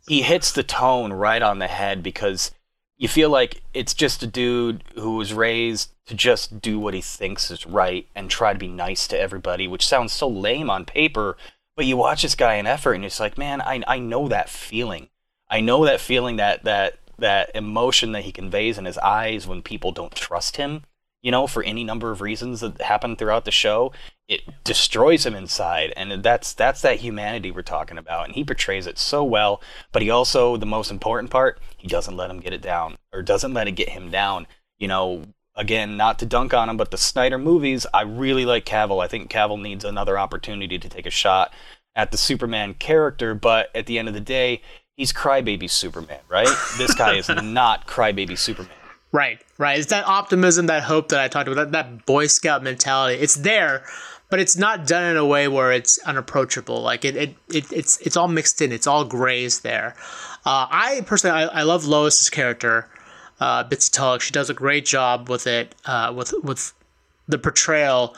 he 0.08 0.22
hits 0.22 0.52
the 0.52 0.64
tone 0.64 1.12
right 1.12 1.42
on 1.42 1.60
the 1.60 1.68
head 1.68 2.02
because 2.02 2.52
you 2.98 3.08
feel 3.08 3.30
like 3.30 3.62
it's 3.74 3.94
just 3.94 4.24
a 4.24 4.28
dude 4.28 4.84
who 4.96 5.16
was 5.16 5.34
raised 5.34 5.90
to 6.06 6.16
just 6.16 6.62
do 6.62 6.80
what 6.80 6.94
he 6.94 7.02
thinks 7.02 7.50
is 7.52 7.66
right 7.66 8.08
and 8.16 8.30
try 8.30 8.54
to 8.54 8.60
be 8.60 8.68
nice 8.68 9.08
to 9.08 9.20
everybody, 9.20 9.68
which 9.68 9.86
sounds 9.86 10.14
so 10.14 10.28
lame 10.28 10.70
on 10.70 10.86
paper. 10.86 11.38
But 11.76 11.86
you 11.86 11.98
watch 11.98 12.22
this 12.22 12.36
guy 12.36 12.56
in 12.56 12.68
effort, 12.68 12.94
and 12.94 13.04
it's 13.04 13.20
like, 13.20 13.38
man, 13.38 13.62
I 13.62 13.82
I 13.88 14.00
know 14.00 14.28
that 14.28 14.50
feeling. 14.50 15.10
I 15.54 15.62
know 15.62 15.86
that 15.86 16.02
feeling 16.02 16.38
that 16.38 16.64
that 16.64 16.98
that 17.20 17.52
emotion 17.54 18.12
that 18.14 18.24
he 18.24 18.32
conveys 18.32 18.80
in 18.80 18.86
his 18.86 18.98
eyes 18.98 19.46
when 19.46 19.62
people 19.62 19.92
don't 19.92 20.16
trust 20.16 20.58
him, 20.58 20.82
you 21.22 21.30
know, 21.30 21.46
for 21.46 21.62
any 21.62 21.84
number 21.84 22.10
of 22.10 22.22
reasons 22.22 22.62
that 22.62 22.82
happen 22.82 23.16
throughout 23.16 23.46
the 23.46 23.52
show, 23.52 23.94
it 24.28 24.42
destroys 24.64 25.28
him 25.28 25.36
inside. 25.36 25.94
And 25.96 26.24
that's 26.24 26.54
that's 26.54 26.82
that 26.82 27.02
humanity 27.02 27.52
we're 27.52 27.62
talking 27.62 28.00
about. 28.00 28.26
And 28.26 28.34
he 28.34 28.44
portrays 28.44 28.88
it 28.88 28.98
so 28.98 29.24
well, 29.24 29.62
but 29.92 30.02
he 30.02 30.10
also 30.10 30.58
the 30.58 30.66
most 30.66 30.90
important 30.90 31.30
part, 31.30 31.60
he 31.78 31.88
doesn't 31.88 32.18
let 32.18 32.32
him 32.32 32.40
get 32.40 32.54
it 32.54 32.62
down 32.62 32.98
or 33.14 33.22
doesn't 33.22 33.54
let 33.54 33.68
it 33.68 33.74
get 33.74 33.90
him 33.90 34.10
down. 34.10 34.48
You 34.80 34.88
know, 34.88 35.22
again, 35.56 35.96
not 35.96 36.18
to 36.18 36.26
dunk 36.26 36.56
on 36.56 36.68
him, 36.68 36.78
but 36.78 36.90
the 36.90 36.98
Snyder 36.98 37.38
movies, 37.38 37.86
I 37.94 38.02
really 38.02 38.44
like 38.44 38.66
Cavill. 38.66 39.04
I 39.04 39.08
think 39.08 39.30
Cavill 39.30 39.62
needs 39.62 39.86
another 39.86 40.18
opportunity 40.18 40.80
to 40.80 40.90
take 40.90 41.06
a 41.06 41.12
shot 41.12 41.54
at 41.96 42.10
the 42.10 42.18
Superman 42.18 42.74
character, 42.74 43.36
but 43.36 43.70
at 43.76 43.86
the 43.86 44.00
end 44.00 44.08
of 44.08 44.16
the 44.16 44.20
day, 44.20 44.64
he's 44.96 45.14
crybaby 45.14 45.70
Superman, 45.70 46.20
right? 46.30 46.48
this 46.78 46.94
guy 46.94 47.16
is 47.16 47.30
not 47.44 47.88
crybaby 47.88 48.38
Superman. 48.38 48.72
Right, 49.12 49.44
right. 49.60 49.78
It's 49.78 49.90
that 49.92 50.08
optimism, 50.08 50.66
that 50.68 50.84
hope 50.84 51.10
that 51.10 51.20
I 51.20 51.28
talked 51.28 51.48
about, 51.48 51.72
that, 51.72 51.72
that 51.72 52.06
Boy 52.08 52.26
Scout 52.26 52.64
mentality. 52.64 53.22
It's 53.22 53.36
there, 53.36 53.84
but 54.32 54.40
it's 54.40 54.58
not 54.58 54.88
done 54.88 55.04
in 55.12 55.18
a 55.18 55.26
way 55.26 55.48
where 55.48 55.72
it's 55.72 56.00
unapproachable. 56.00 56.82
Like 56.82 57.06
it, 57.06 57.16
it, 57.16 57.36
it 57.54 57.72
it's 57.72 57.98
it's 58.00 58.18
all 58.18 58.28
mixed 58.28 58.60
in. 58.60 58.72
It's 58.72 58.88
all 58.88 59.06
grays 59.06 59.60
there. 59.60 59.96
Uh, 60.46 60.66
I 60.70 61.04
personally, 61.06 61.44
I, 61.44 61.60
I 61.60 61.62
love 61.62 61.86
Lois's 61.86 62.32
character, 62.32 62.90
uh, 63.40 63.64
Bitsie 63.66 63.92
Tulloch. 63.92 64.22
She 64.22 64.32
does 64.32 64.50
a 64.50 64.56
great 64.56 64.86
job 64.86 65.30
with 65.30 65.46
it, 65.46 65.76
uh, 65.86 66.12
with 66.16 66.34
with 66.44 66.74
the 67.28 67.38
portrayal. 67.38 68.16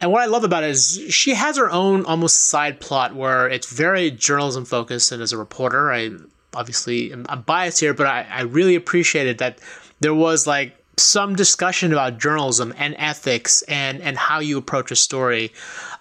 And 0.00 0.10
what 0.10 0.22
I 0.22 0.26
love 0.26 0.44
about 0.44 0.64
it 0.64 0.70
is 0.70 1.00
she 1.10 1.34
has 1.34 1.56
her 1.56 1.70
own 1.70 2.04
almost 2.04 2.48
side 2.48 2.80
plot 2.80 3.14
where 3.14 3.48
it's 3.48 3.72
very 3.72 4.10
journalism 4.10 4.64
focused. 4.64 5.12
And 5.12 5.22
as 5.22 5.32
a 5.32 5.38
reporter, 5.38 5.92
I 5.92 6.10
obviously 6.54 7.12
am 7.12 7.26
I'm 7.28 7.42
biased 7.42 7.80
here, 7.80 7.94
but 7.94 8.06
I, 8.06 8.26
I 8.30 8.42
really 8.42 8.74
appreciated 8.74 9.38
that 9.38 9.58
there 10.00 10.14
was 10.14 10.46
like 10.46 10.74
some 10.96 11.36
discussion 11.36 11.92
about 11.92 12.18
journalism 12.18 12.74
and 12.76 12.96
ethics 12.98 13.62
and, 13.62 14.00
and 14.02 14.16
how 14.16 14.40
you 14.40 14.58
approach 14.58 14.90
a 14.90 14.96
story. 14.96 15.52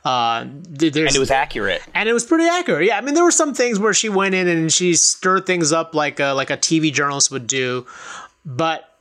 Uh, 0.03 0.45
and 0.45 0.81
it 0.81 1.19
was 1.19 1.31
accurate. 1.31 1.81
And 1.93 2.09
it 2.09 2.13
was 2.13 2.25
pretty 2.25 2.45
accurate. 2.45 2.85
Yeah, 2.85 2.97
I 2.97 3.01
mean, 3.01 3.13
there 3.13 3.23
were 3.23 3.31
some 3.31 3.53
things 3.53 3.79
where 3.79 3.93
she 3.93 4.09
went 4.09 4.33
in 4.33 4.47
and 4.47 4.71
she 4.71 4.95
stirred 4.95 5.45
things 5.45 5.71
up 5.71 5.93
like 5.93 6.19
a, 6.19 6.33
like 6.33 6.49
a 6.49 6.57
TV 6.57 6.91
journalist 6.91 7.29
would 7.31 7.45
do, 7.45 7.85
but 8.45 8.96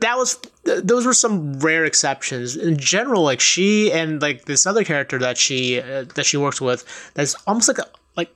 that 0.00 0.16
was 0.16 0.38
those 0.64 1.04
were 1.04 1.14
some 1.14 1.58
rare 1.58 1.84
exceptions. 1.84 2.56
In 2.56 2.76
general 2.76 3.22
like 3.22 3.40
she 3.40 3.92
and 3.92 4.22
like 4.22 4.44
this 4.44 4.66
other 4.66 4.84
character 4.84 5.18
that 5.18 5.36
she 5.36 5.80
uh, 5.80 6.04
that 6.14 6.26
she 6.26 6.36
works 6.36 6.60
with 6.60 6.84
that's 7.14 7.34
almost 7.46 7.68
like 7.68 7.78
a, 7.78 7.86
like 8.16 8.34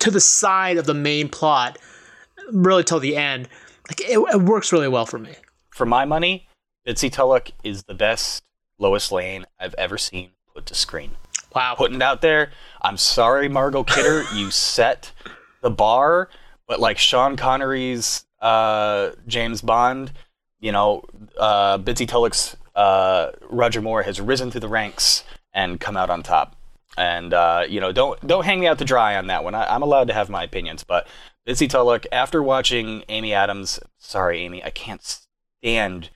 to 0.00 0.10
the 0.10 0.20
side 0.20 0.76
of 0.76 0.86
the 0.86 0.94
main 0.94 1.28
plot 1.28 1.78
really 2.52 2.82
till 2.82 2.98
the 3.00 3.16
end 3.16 3.48
like 3.88 4.00
it, 4.00 4.18
it 4.18 4.42
works 4.42 4.72
really 4.72 4.88
well 4.88 5.06
for 5.06 5.18
me. 5.18 5.34
For 5.70 5.86
my 5.86 6.04
money 6.04 6.48
Bitsie 6.86 7.12
Tulloch 7.12 7.50
is 7.62 7.84
the 7.84 7.94
best 7.94 8.42
Lois 8.78 9.12
Lane 9.12 9.46
I've 9.60 9.74
ever 9.74 9.98
seen 9.98 10.30
put 10.54 10.66
to 10.66 10.74
screen. 10.74 11.12
Wow. 11.54 11.74
Putting 11.76 11.96
it 11.96 12.02
out 12.02 12.20
there 12.20 12.50
I'm 12.82 12.96
sorry 12.96 13.48
Margot 13.48 13.84
Kidder 13.84 14.24
you 14.34 14.50
set 14.50 15.12
the 15.60 15.70
bar 15.70 16.30
but 16.66 16.80
like 16.80 16.98
Sean 16.98 17.36
Connery's 17.36 18.24
uh, 18.40 19.10
James 19.26 19.60
Bond 19.60 20.12
you 20.60 20.72
know, 20.72 21.02
uh, 21.38 21.78
Bitsie 21.78 22.06
Tulloch's 22.06 22.56
uh, 22.74 23.30
Roger 23.48 23.80
Moore 23.80 24.02
has 24.02 24.20
risen 24.20 24.50
through 24.50 24.60
the 24.60 24.68
ranks 24.68 25.24
and 25.52 25.80
come 25.80 25.96
out 25.96 26.10
on 26.10 26.22
top. 26.22 26.56
And 26.96 27.32
uh, 27.32 27.64
you 27.68 27.80
know, 27.80 27.92
don't 27.92 28.24
don't 28.26 28.44
hang 28.44 28.60
me 28.60 28.66
out 28.66 28.78
to 28.78 28.84
dry 28.84 29.16
on 29.16 29.28
that 29.28 29.44
one. 29.44 29.54
I, 29.54 29.74
am 29.74 29.82
allowed 29.82 30.08
to 30.08 30.14
have 30.14 30.28
my 30.28 30.42
opinions, 30.42 30.84
but 30.84 31.06
Bitsie 31.46 31.68
Tulloch, 31.68 32.06
after 32.12 32.42
watching 32.42 33.04
Amy 33.08 33.32
Adams, 33.32 33.80
sorry 33.98 34.40
Amy, 34.40 34.62
I 34.62 34.70
can't 34.70 35.02
stand 35.02 36.10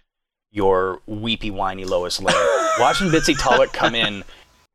your 0.50 1.00
weepy 1.06 1.50
whiny 1.50 1.84
Lois 1.84 2.20
Lane. 2.20 2.36
watching 2.78 3.08
Bitsie 3.08 3.38
Tulloch 3.38 3.72
come 3.72 3.94
in 3.94 4.24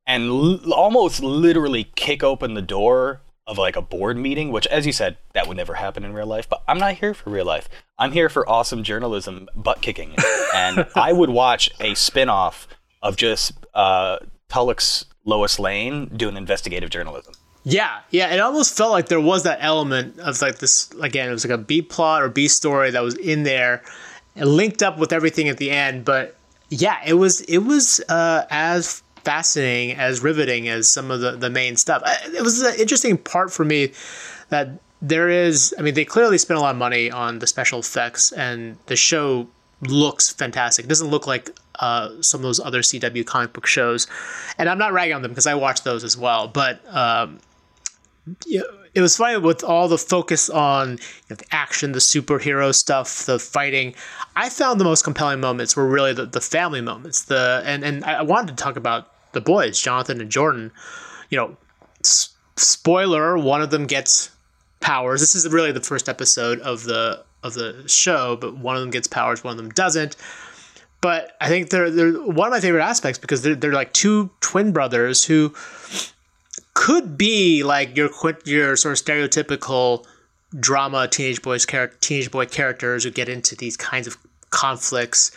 and 0.07 0.29
l- 0.29 0.73
almost 0.73 1.21
literally 1.21 1.85
kick 1.95 2.23
open 2.23 2.53
the 2.53 2.61
door 2.61 3.21
of 3.49 3.57
like 3.57 3.75
a 3.75 3.81
board 3.81 4.15
meeting, 4.15 4.51
which, 4.51 4.67
as 4.67 4.85
you 4.85 4.93
said, 4.93 5.17
that 5.33 5.47
would 5.47 5.57
never 5.57 5.73
happen 5.73 6.05
in 6.05 6.13
real 6.13 6.27
life. 6.27 6.47
But 6.47 6.63
I'm 6.67 6.77
not 6.77 6.93
here 6.93 7.15
for 7.15 7.31
real 7.31 7.45
life. 7.45 7.67
I'm 7.97 8.11
here 8.11 8.29
for 8.29 8.47
awesome 8.47 8.83
journalism, 8.83 9.49
butt 9.55 9.81
kicking, 9.81 10.15
and 10.55 10.85
I 10.95 11.11
would 11.11 11.31
watch 11.31 11.71
a 11.79 11.95
spin 11.95 12.29
off 12.29 12.67
of 13.01 13.17
just 13.17 13.53
uh, 13.73 14.19
Tulloch's 14.49 15.05
Lois 15.25 15.57
Lane 15.57 16.05
doing 16.15 16.37
investigative 16.37 16.91
journalism. 16.91 17.33
Yeah, 17.63 17.99
yeah, 18.11 18.33
it 18.33 18.39
almost 18.39 18.77
felt 18.77 18.91
like 18.91 19.07
there 19.07 19.19
was 19.19 19.43
that 19.43 19.57
element 19.61 20.17
of 20.19 20.39
like 20.41 20.59
this 20.59 20.91
again, 21.01 21.27
it 21.27 21.31
was 21.31 21.43
like 21.43 21.59
a 21.59 21.61
B 21.61 21.81
plot 21.81 22.21
or 22.21 22.29
B 22.29 22.47
story 22.47 22.91
that 22.91 23.01
was 23.01 23.15
in 23.15 23.43
there, 23.43 23.81
linked 24.35 24.83
up 24.83 24.99
with 24.99 25.11
everything 25.11 25.49
at 25.49 25.57
the 25.57 25.71
end. 25.71 26.05
But 26.05 26.37
yeah, 26.69 26.99
it 27.05 27.15
was 27.15 27.41
it 27.41 27.59
was 27.59 27.99
uh, 28.09 28.45
as 28.51 29.01
fascinating 29.23 29.97
as 29.97 30.21
riveting 30.21 30.67
as 30.67 30.89
some 30.89 31.11
of 31.11 31.21
the 31.21 31.31
the 31.31 31.49
main 31.49 31.75
stuff. 31.75 32.01
It 32.25 32.41
was 32.41 32.61
an 32.61 32.75
interesting 32.79 33.17
part 33.17 33.51
for 33.51 33.65
me 33.65 33.93
that 34.49 34.69
there 35.01 35.29
is. 35.29 35.73
I 35.77 35.81
mean, 35.81 35.93
they 35.93 36.05
clearly 36.05 36.37
spent 36.37 36.57
a 36.57 36.61
lot 36.61 36.71
of 36.71 36.77
money 36.77 37.11
on 37.11 37.39
the 37.39 37.47
special 37.47 37.79
effects, 37.79 38.31
and 38.31 38.77
the 38.87 38.95
show 38.95 39.47
looks 39.81 40.29
fantastic. 40.29 40.85
It 40.85 40.89
doesn't 40.89 41.09
look 41.09 41.25
like 41.25 41.51
uh, 41.75 42.21
some 42.21 42.39
of 42.39 42.43
those 42.43 42.59
other 42.59 42.81
CW 42.81 43.25
comic 43.25 43.53
book 43.53 43.65
shows, 43.65 44.07
and 44.57 44.69
I'm 44.69 44.77
not 44.77 44.91
ragging 44.93 45.15
on 45.15 45.21
them 45.21 45.31
because 45.31 45.47
I 45.47 45.55
watch 45.55 45.83
those 45.83 46.03
as 46.03 46.17
well. 46.17 46.47
But 46.47 46.81
um, 46.93 47.39
it 48.93 49.01
was 49.01 49.17
funny 49.17 49.37
with 49.37 49.63
all 49.63 49.87
the 49.87 49.97
focus 49.97 50.49
on 50.49 50.91
you 50.91 50.97
know, 51.29 51.35
the 51.35 51.45
action, 51.51 51.91
the 51.91 51.99
superhero 51.99 52.73
stuff, 52.73 53.25
the 53.25 53.39
fighting. 53.39 53.95
I 54.35 54.49
found 54.49 54.79
the 54.79 54.85
most 54.85 55.03
compelling 55.03 55.39
moments 55.39 55.75
were 55.75 55.87
really 55.87 56.13
the, 56.13 56.25
the 56.25 56.41
family 56.41 56.81
moments. 56.81 57.23
The 57.23 57.61
and 57.65 57.83
and 57.83 58.03
I 58.05 58.21
wanted 58.23 58.57
to 58.57 58.63
talk 58.63 58.75
about 58.75 59.11
the 59.33 59.41
boys, 59.41 59.79
Jonathan 59.79 60.21
and 60.21 60.29
Jordan. 60.29 60.71
You 61.29 61.37
know, 61.37 61.57
s- 62.03 62.29
spoiler: 62.55 63.37
one 63.37 63.61
of 63.61 63.69
them 63.69 63.85
gets 63.85 64.31
powers. 64.79 65.19
This 65.19 65.35
is 65.35 65.47
really 65.49 65.71
the 65.71 65.81
first 65.81 66.09
episode 66.09 66.59
of 66.61 66.83
the 66.83 67.23
of 67.43 67.53
the 67.53 67.87
show, 67.87 68.35
but 68.35 68.57
one 68.57 68.75
of 68.75 68.81
them 68.81 68.89
gets 68.89 69.07
powers, 69.07 69.43
one 69.43 69.51
of 69.51 69.57
them 69.57 69.69
doesn't. 69.69 70.15
But 71.01 71.37
I 71.39 71.47
think 71.47 71.69
they're 71.69 71.89
they're 71.89 72.11
one 72.11 72.47
of 72.47 72.51
my 72.51 72.59
favorite 72.59 72.83
aspects 72.83 73.17
because 73.19 73.41
they're 73.41 73.55
they're 73.55 73.73
like 73.73 73.93
two 73.93 74.29
twin 74.41 74.73
brothers 74.73 75.23
who 75.23 75.53
could 76.79 77.17
be 77.17 77.61
like 77.61 77.97
your 77.97 78.09
your 78.45 78.77
sort 78.77 78.97
of 78.97 79.05
stereotypical 79.05 80.05
drama 80.57 81.09
teenage 81.09 81.41
boys 81.41 81.65
character 81.65 81.97
teenage 81.99 82.31
boy 82.31 82.45
characters 82.45 83.03
who 83.03 83.11
get 83.11 83.27
into 83.27 83.53
these 83.53 83.75
kinds 83.75 84.07
of 84.07 84.15
conflicts 84.49 85.29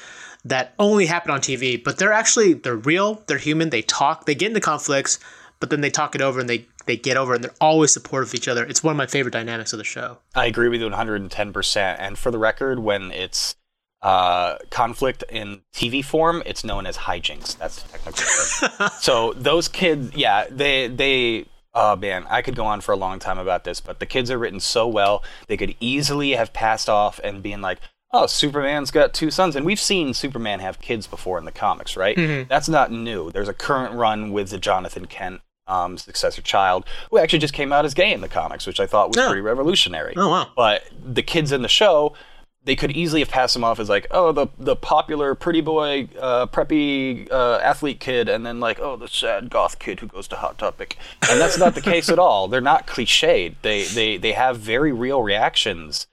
that 0.44 0.72
only 0.78 1.04
happen 1.04 1.32
on 1.32 1.40
TV, 1.40 1.82
but 1.82 1.98
they're 1.98 2.12
actually 2.12 2.52
they're 2.52 2.76
real, 2.76 3.24
they're 3.26 3.38
human, 3.38 3.70
they 3.70 3.82
talk, 3.82 4.24
they 4.26 4.36
get 4.36 4.48
into 4.48 4.60
conflicts, 4.60 5.18
but 5.58 5.70
then 5.70 5.80
they 5.80 5.90
talk 5.90 6.14
it 6.14 6.20
over 6.20 6.38
and 6.38 6.48
they 6.48 6.64
they 6.86 6.96
get 6.96 7.16
over 7.16 7.32
it 7.32 7.38
and 7.38 7.44
they're 7.44 7.54
always 7.60 7.92
supportive 7.92 8.28
of 8.28 8.34
each 8.36 8.46
other. 8.46 8.64
It's 8.64 8.84
one 8.84 8.92
of 8.92 8.96
my 8.96 9.06
favorite 9.06 9.32
dynamics 9.32 9.72
of 9.72 9.78
the 9.78 9.84
show. 9.84 10.18
I 10.36 10.46
agree 10.46 10.68
with 10.68 10.80
you 10.80 10.88
110%. 10.88 11.96
And 11.98 12.16
for 12.16 12.30
the 12.30 12.38
record, 12.38 12.78
when 12.78 13.10
it's 13.10 13.56
uh, 14.02 14.56
conflict 14.70 15.22
in 15.28 15.62
TV 15.72 16.04
form, 16.04 16.42
it's 16.44 16.64
known 16.64 16.86
as 16.86 16.96
hijinks. 16.96 17.56
That's 17.56 17.82
the 17.82 17.88
technical 17.88 18.68
term. 18.78 18.90
so 19.00 19.32
those 19.34 19.68
kids, 19.68 20.14
yeah, 20.14 20.46
they 20.50 20.88
they. 20.88 21.46
Oh 21.74 21.96
man, 21.96 22.26
I 22.28 22.42
could 22.42 22.54
go 22.54 22.66
on 22.66 22.82
for 22.82 22.92
a 22.92 22.96
long 22.96 23.18
time 23.18 23.38
about 23.38 23.64
this, 23.64 23.80
but 23.80 23.98
the 23.98 24.06
kids 24.06 24.30
are 24.30 24.38
written 24.38 24.60
so 24.60 24.86
well. 24.86 25.22
They 25.46 25.56
could 25.56 25.74
easily 25.80 26.32
have 26.32 26.52
passed 26.52 26.88
off 26.88 27.18
and 27.24 27.42
being 27.42 27.62
like, 27.62 27.78
"Oh, 28.12 28.26
Superman's 28.26 28.90
got 28.90 29.14
two 29.14 29.30
sons," 29.30 29.56
and 29.56 29.64
we've 29.64 29.80
seen 29.80 30.12
Superman 30.12 30.60
have 30.60 30.80
kids 30.80 31.06
before 31.06 31.38
in 31.38 31.44
the 31.44 31.52
comics, 31.52 31.96
right? 31.96 32.16
Mm-hmm. 32.16 32.48
That's 32.48 32.68
not 32.68 32.92
new. 32.92 33.30
There's 33.30 33.48
a 33.48 33.54
current 33.54 33.94
run 33.94 34.32
with 34.32 34.50
the 34.50 34.58
Jonathan 34.58 35.06
Kent 35.06 35.40
um, 35.66 35.96
successor 35.96 36.42
child, 36.42 36.84
who 37.10 37.18
actually 37.18 37.38
just 37.38 37.54
came 37.54 37.72
out 37.72 37.84
as 37.84 37.94
gay 37.94 38.12
in 38.12 38.20
the 38.20 38.28
comics, 38.28 38.66
which 38.66 38.80
I 38.80 38.86
thought 38.86 39.08
was 39.08 39.18
oh. 39.18 39.28
pretty 39.28 39.40
revolutionary. 39.40 40.12
Oh 40.16 40.28
wow! 40.28 40.48
But 40.54 40.82
the 40.92 41.22
kids 41.22 41.52
in 41.52 41.62
the 41.62 41.68
show 41.68 42.14
they 42.64 42.76
could 42.76 42.92
easily 42.92 43.20
have 43.20 43.30
passed 43.30 43.56
him 43.56 43.64
off 43.64 43.80
as 43.80 43.88
like, 43.88 44.06
oh, 44.10 44.32
the 44.32 44.46
the 44.58 44.76
popular 44.76 45.34
pretty 45.34 45.60
boy, 45.60 46.08
uh, 46.18 46.46
preppy 46.46 47.30
uh, 47.30 47.58
athlete 47.58 48.00
kid, 48.00 48.28
and 48.28 48.46
then 48.46 48.60
like, 48.60 48.78
oh, 48.78 48.96
the 48.96 49.08
sad 49.08 49.50
goth 49.50 49.78
kid 49.78 50.00
who 50.00 50.06
goes 50.06 50.28
to 50.28 50.36
Hot 50.36 50.58
Topic, 50.58 50.96
and 51.28 51.40
that's 51.40 51.58
not 51.58 51.74
the 51.74 51.80
case 51.80 52.08
at 52.08 52.18
all. 52.18 52.48
They're 52.48 52.60
not 52.60 52.86
cliched. 52.86 53.56
They 53.62 53.84
they 53.84 54.16
they 54.16 54.32
have 54.32 54.58
very 54.58 54.92
real 54.92 55.22
reactions, 55.22 56.06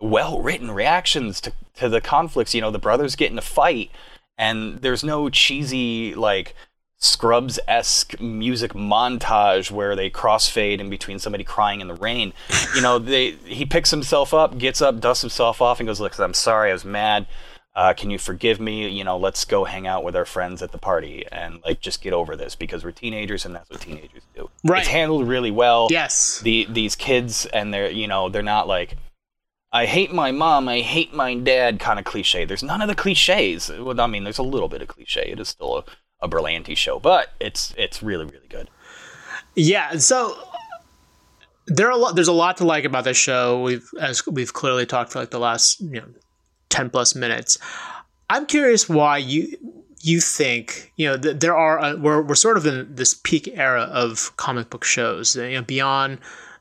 well 0.00 0.40
written 0.40 0.70
reactions 0.70 1.40
to 1.42 1.52
to 1.76 1.88
the 1.88 2.00
conflicts. 2.00 2.54
You 2.54 2.60
know, 2.60 2.70
the 2.70 2.78
brothers 2.78 3.16
get 3.16 3.32
in 3.32 3.38
a 3.38 3.42
fight, 3.42 3.90
and 4.38 4.78
there's 4.78 5.02
no 5.02 5.28
cheesy 5.28 6.14
like 6.14 6.54
Scrubs 6.98 7.58
esque 7.68 8.20
music 8.20 8.72
montage 8.72 9.70
where 9.70 9.94
they 9.94 10.08
crossfade 10.08 10.80
in 10.80 10.88
between 10.88 11.18
somebody 11.18 11.44
crying 11.44 11.80
in 11.80 11.88
the 11.88 11.94
rain. 11.94 12.32
You 12.74 12.80
know, 12.80 12.98
they 12.98 13.32
he 13.44 13.66
picks 13.66 13.90
himself 13.90 14.32
up, 14.32 14.56
gets 14.58 14.80
up, 14.80 15.00
dusts 15.00 15.22
himself 15.22 15.60
off, 15.60 15.78
and 15.78 15.86
goes, 15.86 16.00
"Look, 16.00 16.18
I'm 16.18 16.34
sorry, 16.34 16.70
I 16.70 16.72
was 16.72 16.84
mad. 16.84 17.26
Uh, 17.76 17.92
can 17.92 18.08
you 18.08 18.18
forgive 18.18 18.58
me? 18.58 18.88
You 18.88 19.04
know, 19.04 19.18
let's 19.18 19.44
go 19.44 19.64
hang 19.64 19.86
out 19.86 20.02
with 20.02 20.16
our 20.16 20.24
friends 20.24 20.62
at 20.62 20.72
the 20.72 20.78
party 20.78 21.26
and 21.30 21.60
like 21.62 21.80
just 21.80 22.00
get 22.00 22.14
over 22.14 22.34
this 22.34 22.54
because 22.54 22.82
we're 22.82 22.90
teenagers 22.90 23.44
and 23.44 23.54
that's 23.54 23.68
what 23.68 23.82
teenagers 23.82 24.22
do. 24.34 24.48
Right. 24.64 24.80
It's 24.80 24.88
handled 24.88 25.28
really 25.28 25.50
well. 25.50 25.88
Yes. 25.90 26.40
The 26.40 26.66
these 26.70 26.96
kids 26.96 27.44
and 27.44 27.74
they're 27.74 27.90
you 27.90 28.08
know 28.08 28.30
they're 28.30 28.42
not 28.42 28.66
like 28.66 28.96
I 29.72 29.84
hate 29.84 30.10
my 30.10 30.32
mom, 30.32 30.68
I 30.68 30.80
hate 30.80 31.12
my 31.12 31.34
dad 31.34 31.78
kind 31.78 31.98
of 31.98 32.06
cliche. 32.06 32.46
There's 32.46 32.62
none 32.62 32.80
of 32.80 32.88
the 32.88 32.94
cliches. 32.94 33.68
Well, 33.68 34.00
I 34.00 34.06
mean, 34.06 34.24
there's 34.24 34.38
a 34.38 34.42
little 34.42 34.68
bit 34.70 34.80
of 34.80 34.88
cliche. 34.88 35.28
It 35.30 35.38
is 35.38 35.48
still 35.48 35.76
a 35.76 35.84
a 36.20 36.28
Berlanti 36.28 36.76
show, 36.76 36.98
but 36.98 37.32
it's 37.40 37.74
it's 37.76 38.02
really 38.02 38.24
really 38.24 38.48
good. 38.48 38.70
Yeah, 39.54 39.96
so 39.96 40.36
there 41.66 41.88
are 41.88 41.92
a 41.92 41.96
lot. 41.96 42.14
There's 42.14 42.28
a 42.28 42.32
lot 42.32 42.58
to 42.58 42.64
like 42.64 42.84
about 42.84 43.04
this 43.04 43.16
show. 43.16 43.62
We've 43.62 43.88
as 44.00 44.26
we've 44.26 44.52
clearly 44.52 44.86
talked 44.86 45.12
for 45.12 45.18
like 45.18 45.30
the 45.30 45.38
last 45.38 45.80
you 45.80 46.00
know 46.00 46.08
ten 46.68 46.90
plus 46.90 47.14
minutes. 47.14 47.58
I'm 48.30 48.46
curious 48.46 48.88
why 48.88 49.18
you 49.18 49.56
you 50.00 50.20
think 50.20 50.92
you 50.96 51.08
know 51.08 51.18
th- 51.18 51.38
there 51.40 51.56
are 51.56 51.78
uh, 51.78 51.96
we're 51.96 52.22
we're 52.22 52.34
sort 52.34 52.56
of 52.56 52.66
in 52.66 52.94
this 52.94 53.14
peak 53.14 53.48
era 53.54 53.82
of 53.82 54.36
comic 54.36 54.70
book 54.70 54.84
shows. 54.84 55.36
You 55.36 55.50
know, 55.52 55.62
beyond 55.62 56.18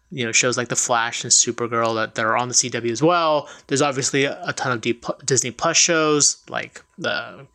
you 0.10 0.26
know 0.26 0.32
shows 0.32 0.58
like 0.58 0.70
The 0.70 0.76
Flash 0.76 1.24
and 1.24 1.32
Supergirl 1.32 1.96
that, 1.96 2.16
that 2.16 2.26
are 2.26 2.38
on 2.38 2.48
the 2.48 2.54
CW 2.54 2.92
as 2.92 3.02
well. 3.02 3.50
There's 3.68 3.82
obviously 3.82 4.26
a, 4.26 4.42
a 4.46 4.54
ton 4.54 4.72
of 4.72 4.82
D- 4.82 5.00
Disney 5.24 5.52
Plus 5.52 5.78
shows 5.78 6.44
like 6.50 6.84
the 6.98 7.46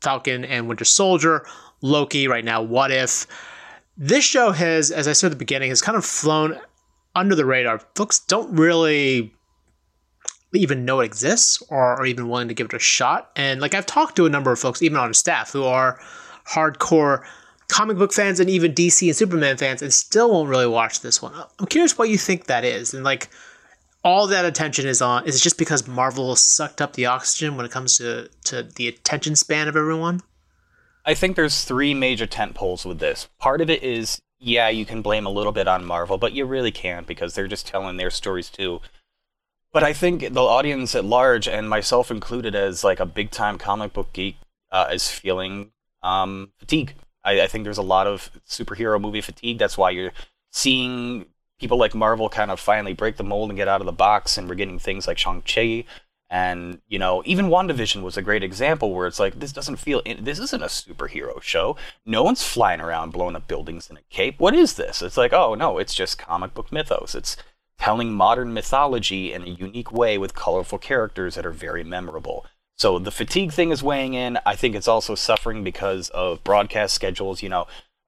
Falcon 0.00 0.44
and 0.44 0.68
Winter 0.68 0.84
Soldier, 0.84 1.46
Loki 1.80 2.28
right 2.28 2.44
now, 2.44 2.62
What 2.62 2.90
If. 2.90 3.26
This 3.96 4.24
show 4.24 4.52
has, 4.52 4.90
as 4.90 5.08
I 5.08 5.12
said 5.12 5.28
at 5.28 5.30
the 5.30 5.36
beginning, 5.36 5.70
has 5.70 5.80
kind 5.80 5.96
of 5.96 6.04
flown 6.04 6.60
under 7.14 7.34
the 7.34 7.46
radar. 7.46 7.80
Folks 7.94 8.18
don't 8.18 8.54
really 8.56 9.32
even 10.54 10.84
know 10.84 11.00
it 11.00 11.06
exists 11.06 11.62
or 11.68 11.78
are 11.78 12.06
even 12.06 12.28
willing 12.28 12.48
to 12.48 12.54
give 12.54 12.66
it 12.66 12.74
a 12.74 12.78
shot. 12.78 13.30
And 13.36 13.60
like 13.60 13.74
I've 13.74 13.86
talked 13.86 14.16
to 14.16 14.26
a 14.26 14.30
number 14.30 14.52
of 14.52 14.58
folks, 14.58 14.82
even 14.82 14.98
on 14.98 15.12
staff, 15.14 15.52
who 15.52 15.64
are 15.64 15.98
hardcore 16.48 17.24
comic 17.68 17.96
book 17.96 18.12
fans 18.12 18.38
and 18.38 18.48
even 18.48 18.72
DC 18.72 19.06
and 19.06 19.16
Superman 19.16 19.56
fans 19.56 19.82
and 19.82 19.92
still 19.92 20.30
won't 20.30 20.48
really 20.48 20.66
watch 20.66 21.00
this 21.00 21.20
one. 21.20 21.32
I'm 21.58 21.66
curious 21.66 21.98
what 21.98 22.08
you 22.08 22.18
think 22.18 22.46
that 22.46 22.64
is. 22.64 22.94
And 22.94 23.02
like 23.02 23.28
all 24.06 24.28
that 24.28 24.44
attention 24.44 24.86
is 24.86 25.02
on 25.02 25.26
is 25.26 25.36
it 25.36 25.42
just 25.42 25.58
because 25.58 25.88
Marvel 25.88 26.36
sucked 26.36 26.80
up 26.80 26.92
the 26.92 27.06
oxygen 27.06 27.56
when 27.56 27.66
it 27.66 27.72
comes 27.72 27.98
to 27.98 28.30
to 28.44 28.62
the 28.62 28.86
attention 28.86 29.34
span 29.34 29.66
of 29.66 29.76
everyone? 29.76 30.22
I 31.04 31.14
think 31.14 31.34
there's 31.34 31.64
three 31.64 31.92
major 31.92 32.26
tent 32.26 32.54
poles 32.54 32.84
with 32.84 33.00
this. 33.00 33.28
Part 33.38 33.60
of 33.60 33.68
it 33.68 33.82
is 33.82 34.22
yeah, 34.38 34.68
you 34.68 34.86
can 34.86 35.02
blame 35.02 35.26
a 35.26 35.30
little 35.30 35.52
bit 35.52 35.66
on 35.66 35.84
Marvel, 35.84 36.18
but 36.18 36.32
you 36.32 36.44
really 36.44 36.70
can't 36.70 37.06
because 37.06 37.34
they're 37.34 37.48
just 37.48 37.66
telling 37.66 37.96
their 37.96 38.10
stories 38.10 38.48
too. 38.48 38.80
But 39.72 39.82
I 39.82 39.92
think 39.92 40.32
the 40.32 40.42
audience 40.42 40.94
at 40.94 41.04
large, 41.04 41.48
and 41.48 41.68
myself 41.68 42.10
included, 42.10 42.54
as 42.54 42.84
like 42.84 43.00
a 43.00 43.06
big 43.06 43.30
time 43.30 43.58
comic 43.58 43.92
book 43.92 44.12
geek, 44.12 44.36
uh, 44.70 44.88
is 44.92 45.10
feeling 45.10 45.72
um, 46.02 46.52
fatigue. 46.58 46.94
I, 47.24 47.42
I 47.42 47.46
think 47.46 47.64
there's 47.64 47.76
a 47.76 47.82
lot 47.82 48.06
of 48.06 48.30
superhero 48.48 49.00
movie 49.00 49.20
fatigue. 49.20 49.58
That's 49.58 49.76
why 49.76 49.90
you're 49.90 50.12
seeing 50.52 51.26
people 51.58 51.78
like 51.78 51.94
Marvel 51.94 52.28
kind 52.28 52.50
of 52.50 52.60
finally 52.60 52.92
break 52.92 53.16
the 53.16 53.24
mold 53.24 53.50
and 53.50 53.56
get 53.56 53.68
out 53.68 53.80
of 53.80 53.86
the 53.86 53.92
box, 53.92 54.36
and 54.36 54.48
we're 54.48 54.54
getting 54.54 54.78
things 54.78 55.06
like 55.06 55.18
Shang-Chi. 55.18 55.84
And, 56.28 56.80
you 56.88 56.98
know, 56.98 57.22
even 57.24 57.46
WandaVision 57.46 58.02
was 58.02 58.16
a 58.16 58.22
great 58.22 58.42
example 58.42 58.92
where 58.92 59.06
it's 59.06 59.20
like, 59.20 59.38
this 59.38 59.52
doesn't 59.52 59.76
feel, 59.76 60.02
this 60.18 60.40
isn't 60.40 60.62
a 60.62 60.66
superhero 60.66 61.40
show. 61.40 61.76
No 62.04 62.24
one's 62.24 62.42
flying 62.42 62.80
around 62.80 63.12
blowing 63.12 63.36
up 63.36 63.46
buildings 63.46 63.88
in 63.88 63.96
a 63.96 64.02
cape. 64.10 64.40
What 64.40 64.52
is 64.54 64.74
this? 64.74 65.02
It's 65.02 65.16
like, 65.16 65.32
oh, 65.32 65.54
no, 65.54 65.78
it's 65.78 65.94
just 65.94 66.18
comic 66.18 66.52
book 66.52 66.72
mythos. 66.72 67.14
It's 67.14 67.36
telling 67.78 68.12
modern 68.12 68.52
mythology 68.52 69.32
in 69.32 69.42
a 69.42 69.50
unique 69.50 69.92
way 69.92 70.18
with 70.18 70.34
colorful 70.34 70.78
characters 70.78 71.36
that 71.36 71.46
are 71.46 71.52
very 71.52 71.84
memorable. 71.84 72.44
So 72.76 72.98
the 72.98 73.12
fatigue 73.12 73.52
thing 73.52 73.70
is 73.70 73.82
weighing 73.82 74.14
in. 74.14 74.38
I 74.44 74.56
think 74.56 74.74
it's 74.74 74.88
also 74.88 75.14
suffering 75.14 75.62
because 75.62 76.08
of 76.10 76.42
broadcast 76.42 76.94
schedules. 76.94 77.40
You 77.40 77.50
know, 77.50 77.66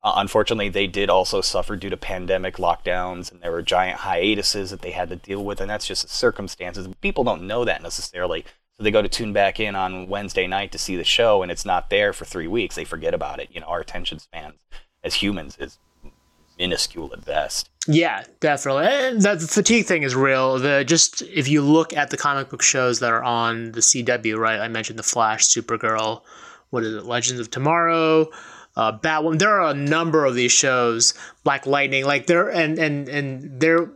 uh, 0.09 0.21
unfortunately, 0.21 0.69
they 0.69 0.87
did 0.87 1.11
also 1.11 1.41
suffer 1.41 1.77
due 1.77 1.91
to 1.91 1.97
pandemic 1.97 2.57
lockdowns, 2.57 3.31
and 3.31 3.41
there 3.41 3.53
were 3.53 3.63
giant 3.63 3.99
hiatuses 3.99 4.71
that 4.71 4.81
they 4.81 4.93
had 4.93 5.11
to 5.11 5.17
deal 5.17 5.45
with, 5.45 5.61
and 5.61 5.69
that's 5.69 5.87
just 5.87 6.03
the 6.03 6.09
circumstances. 6.09 6.89
People 7.01 7.25
don't 7.25 7.47
know 7.47 7.65
that 7.65 7.83
necessarily, 7.83 8.45
so 8.77 8.83
they 8.83 8.91
go 8.91 9.03
to 9.03 9.09
tune 9.09 9.33
back 9.33 9.61
in 9.61 9.75
on 9.75 10.09
Wednesday 10.09 10.47
night 10.47 10.73
to 10.73 10.79
see 10.79 10.97
the 10.97 11.05
show, 11.05 11.43
and 11.43 11.53
it's 11.53 11.65
not 11.65 11.91
there 11.91 12.13
for 12.13 12.25
three 12.25 12.47
weeks. 12.47 12.75
They 12.75 12.85
forget 12.85 13.13
about 13.13 13.39
it. 13.39 13.51
You 13.53 13.61
know, 13.61 13.67
our 13.67 13.81
attention 13.81 14.19
spans 14.19 14.65
as 15.05 15.15
humans 15.15 15.57
is 15.61 15.79
minuscule 16.59 17.13
at 17.13 17.25
best. 17.25 17.69
Yeah, 17.87 18.25
definitely. 18.41 19.19
The 19.21 19.39
fatigue 19.49 19.87
thing 19.87 20.03
is 20.03 20.15
real. 20.15 20.59
The 20.59 20.85
just 20.85 21.23
if 21.23 21.49
you 21.49 21.63
look 21.63 21.93
at 21.93 22.11
the 22.11 22.17
comic 22.17 22.51
book 22.51 22.63
shows 22.63 23.01
that 23.01 23.11
are 23.11 23.23
on 23.23 23.73
the 23.73 23.81
CW, 23.81 24.37
right? 24.37 24.61
I 24.61 24.69
mentioned 24.69 24.99
the 24.99 25.05
Flash, 25.05 25.45
Supergirl, 25.45 26.23
what 26.71 26.83
is 26.83 26.95
it, 26.95 27.05
Legends 27.05 27.41
of 27.41 27.51
Tomorrow, 27.51 28.29
uh, 28.79 28.97
Batwoman. 28.97 29.39
There 29.39 29.61
are 29.61 29.71
a 29.71 29.75
number 29.75 30.25
of 30.25 30.35
these 30.35 30.53
shows, 30.53 31.13
Black 31.45 31.67
Lightning, 31.67 32.05
like 32.05 32.27
there 32.27 32.49
and 32.49 32.79
and 32.79 33.09
and 33.09 33.61
there 33.61 33.91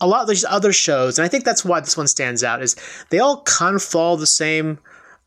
a 0.00 0.06
lot 0.06 0.22
of 0.22 0.28
these 0.28 0.44
other 0.44 0.72
shows, 0.72 1.18
and 1.18 1.26
I 1.26 1.28
think 1.28 1.44
that's 1.44 1.64
why 1.64 1.80
this 1.80 1.96
one 1.96 2.08
stands 2.08 2.42
out. 2.42 2.62
Is 2.62 2.76
they 3.10 3.18
all 3.18 3.42
kind 3.42 3.76
of 3.76 3.82
follow 3.82 4.16
the 4.16 4.26
same 4.26 4.78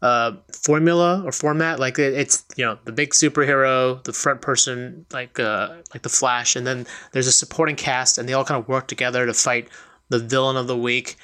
uh, 0.02 0.34
formula 0.52 1.22
or 1.26 1.32
format. 1.32 1.80
Like 1.80 2.00
it, 2.00 2.14
it's 2.14 2.46
you 2.56 2.66
know 2.66 2.80
the 2.86 2.94
big 2.94 3.12
superhero, 3.12 4.02
the 4.04 4.14
front 4.14 4.42
person, 4.42 5.06
like 5.12 5.38
uh, 5.38 5.76
like 5.94 6.02
the 6.02 6.10
Flash, 6.10 6.56
and 6.56 6.66
then 6.66 6.88
there's 7.12 7.28
a 7.28 7.32
supporting 7.32 7.76
cast, 7.76 8.18
and 8.18 8.28
they 8.28 8.34
all 8.34 8.46
kind 8.46 8.60
of 8.60 8.68
work 8.68 8.88
together 8.88 9.26
to 9.26 9.34
fight 9.34 9.68
the 10.10 10.20
villain 10.20 10.56
of 10.56 10.68
the 10.68 10.78
week. 10.78 11.18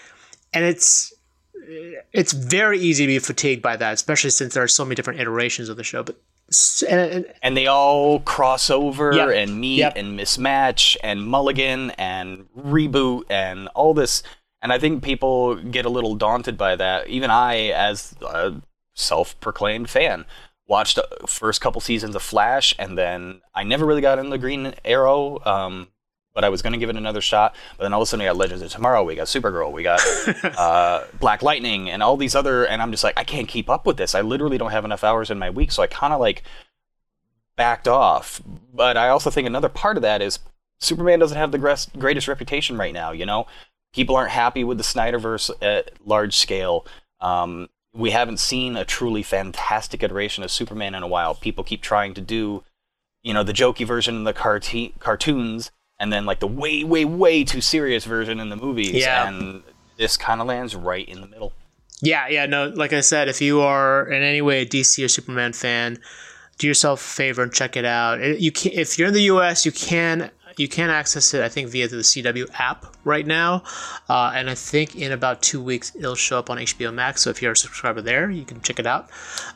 And 0.53 0.65
it's 0.65 1.13
it's 2.11 2.33
very 2.33 2.77
easy 2.77 3.05
to 3.05 3.07
be 3.07 3.19
fatigued 3.19 3.61
by 3.61 3.77
that, 3.77 3.93
especially 3.93 4.31
since 4.31 4.53
there 4.53 4.63
are 4.63 4.67
so 4.67 4.83
many 4.83 4.95
different 4.95 5.19
iterations 5.21 5.69
of 5.69 5.77
the 5.77 5.83
show. 5.83 6.03
But 6.03 6.19
and, 6.87 7.25
and, 7.41 7.57
they 7.57 7.67
all 7.67 8.19
cross 8.21 8.69
over 8.69 9.13
yep, 9.13 9.29
and 9.29 9.59
meet 9.59 9.77
yep. 9.77 9.93
and 9.95 10.19
mismatch 10.19 10.97
and 11.03 11.25
mulligan 11.25 11.91
and 11.91 12.47
reboot 12.57 13.23
and 13.29 13.67
all 13.69 13.93
this. 13.93 14.23
And 14.61 14.73
I 14.73 14.79
think 14.79 15.03
people 15.03 15.55
get 15.55 15.85
a 15.85 15.89
little 15.89 16.15
daunted 16.15 16.57
by 16.57 16.75
that. 16.75 17.07
Even 17.07 17.29
I, 17.29 17.67
as 17.67 18.15
a 18.21 18.55
self-proclaimed 18.93 19.89
fan, 19.89 20.25
watched 20.67 20.95
the 20.95 21.07
first 21.27 21.61
couple 21.61 21.81
seasons 21.81 22.15
of 22.15 22.21
Flash, 22.21 22.75
and 22.77 22.97
then 22.97 23.41
I 23.53 23.63
never 23.63 23.85
really 23.85 24.01
got 24.01 24.19
into 24.19 24.37
Green 24.37 24.73
Arrow. 24.85 25.39
Um, 25.45 25.87
but 26.33 26.43
I 26.43 26.49
was 26.49 26.61
going 26.61 26.73
to 26.73 26.79
give 26.79 26.89
it 26.89 26.95
another 26.95 27.21
shot. 27.21 27.55
But 27.77 27.83
then 27.83 27.93
all 27.93 28.01
of 28.01 28.05
a 28.05 28.09
sudden 28.09 28.23
we 28.23 28.27
got 28.27 28.37
Legends 28.37 28.63
of 28.63 28.71
Tomorrow, 28.71 29.03
we 29.03 29.15
got 29.15 29.27
Supergirl, 29.27 29.71
we 29.71 29.83
got 29.83 30.01
uh, 30.57 31.03
Black 31.19 31.41
Lightning, 31.41 31.89
and 31.89 32.03
all 32.03 32.17
these 32.17 32.35
other. 32.35 32.65
And 32.65 32.81
I'm 32.81 32.91
just 32.91 33.03
like, 33.03 33.17
I 33.17 33.23
can't 33.23 33.47
keep 33.47 33.69
up 33.69 33.85
with 33.85 33.97
this. 33.97 34.15
I 34.15 34.21
literally 34.21 34.57
don't 34.57 34.71
have 34.71 34.85
enough 34.85 35.03
hours 35.03 35.31
in 35.31 35.39
my 35.39 35.49
week, 35.49 35.71
so 35.71 35.83
I 35.83 35.87
kind 35.87 36.13
of 36.13 36.19
like 36.19 36.43
backed 37.55 37.87
off. 37.87 38.41
But 38.73 38.97
I 38.97 39.09
also 39.09 39.29
think 39.29 39.47
another 39.47 39.69
part 39.69 39.97
of 39.97 40.03
that 40.03 40.21
is 40.21 40.39
Superman 40.79 41.19
doesn't 41.19 41.37
have 41.37 41.51
the 41.51 41.87
greatest 41.97 42.27
reputation 42.27 42.77
right 42.77 42.93
now. 42.93 43.11
You 43.11 43.25
know, 43.25 43.47
people 43.93 44.15
aren't 44.15 44.31
happy 44.31 44.63
with 44.63 44.77
the 44.77 44.83
Snyderverse 44.83 45.51
at 45.61 45.91
large 46.05 46.37
scale. 46.37 46.85
Um, 47.19 47.69
we 47.93 48.11
haven't 48.11 48.39
seen 48.39 48.77
a 48.77 48.85
truly 48.85 49.23
fantastic 49.23 50.03
iteration 50.03 50.43
of 50.43 50.51
Superman 50.51 50.95
in 50.95 51.03
a 51.03 51.07
while. 51.07 51.35
People 51.35 51.63
keep 51.63 51.81
trying 51.81 52.13
to 52.13 52.21
do, 52.21 52.63
you 53.23 53.33
know, 53.33 53.43
the 53.43 53.51
jokey 53.51 53.85
version 53.85 54.15
in 54.15 54.23
the 54.23 54.33
cart- 54.33 54.73
cartoons 54.99 55.71
and 55.99 56.11
then 56.11 56.25
like 56.25 56.39
the 56.39 56.47
way, 56.47 56.83
way, 56.83 57.05
way 57.05 57.43
too 57.43 57.61
serious 57.61 58.05
version 58.05 58.39
in 58.39 58.49
the 58.49 58.55
movies. 58.55 58.91
Yeah. 58.91 59.27
And 59.27 59.63
this 59.97 60.17
kind 60.17 60.41
of 60.41 60.47
lands 60.47 60.75
right 60.75 61.07
in 61.07 61.21
the 61.21 61.27
middle. 61.27 61.53
Yeah, 62.01 62.27
yeah, 62.29 62.45
no, 62.45 62.67
like 62.69 62.93
I 62.93 63.01
said, 63.01 63.27
if 63.27 63.41
you 63.41 63.59
are 63.59 64.07
in 64.09 64.23
any 64.23 64.41
way 64.41 64.61
a 64.61 64.65
DC 64.65 65.03
or 65.03 65.09
Superman 65.09 65.51
fan, 65.51 65.99
do 66.57 66.67
yourself 66.67 67.01
a 67.01 67.03
favor 67.03 67.43
and 67.43 67.51
check 67.51 67.75
it 67.75 67.83
out. 67.83 68.19
You 68.39 68.51
can, 68.51 68.71
if 68.73 68.97
you're 68.97 69.09
in 69.09 69.13
the 69.13 69.23
U.S., 69.23 69.65
you 69.65 69.71
can 69.71 70.31
you 70.57 70.67
can 70.67 70.89
access 70.89 71.33
it. 71.33 71.41
I 71.41 71.49
think 71.49 71.69
via 71.69 71.87
the 71.87 71.97
CW 71.97 72.49
app 72.59 72.85
right 73.05 73.25
now, 73.25 73.63
uh, 74.09 74.31
and 74.35 74.49
I 74.49 74.55
think 74.55 74.95
in 74.95 75.11
about 75.11 75.41
two 75.41 75.61
weeks 75.61 75.93
it'll 75.95 76.15
show 76.15 76.37
up 76.37 76.49
on 76.49 76.57
HBO 76.57 76.93
Max. 76.93 77.21
So 77.21 77.29
if 77.29 77.41
you're 77.41 77.53
a 77.53 77.57
subscriber 77.57 78.01
there, 78.01 78.29
you 78.29 78.43
can 78.43 78.61
check 78.61 78.79
it 78.79 78.85
out. 78.85 79.09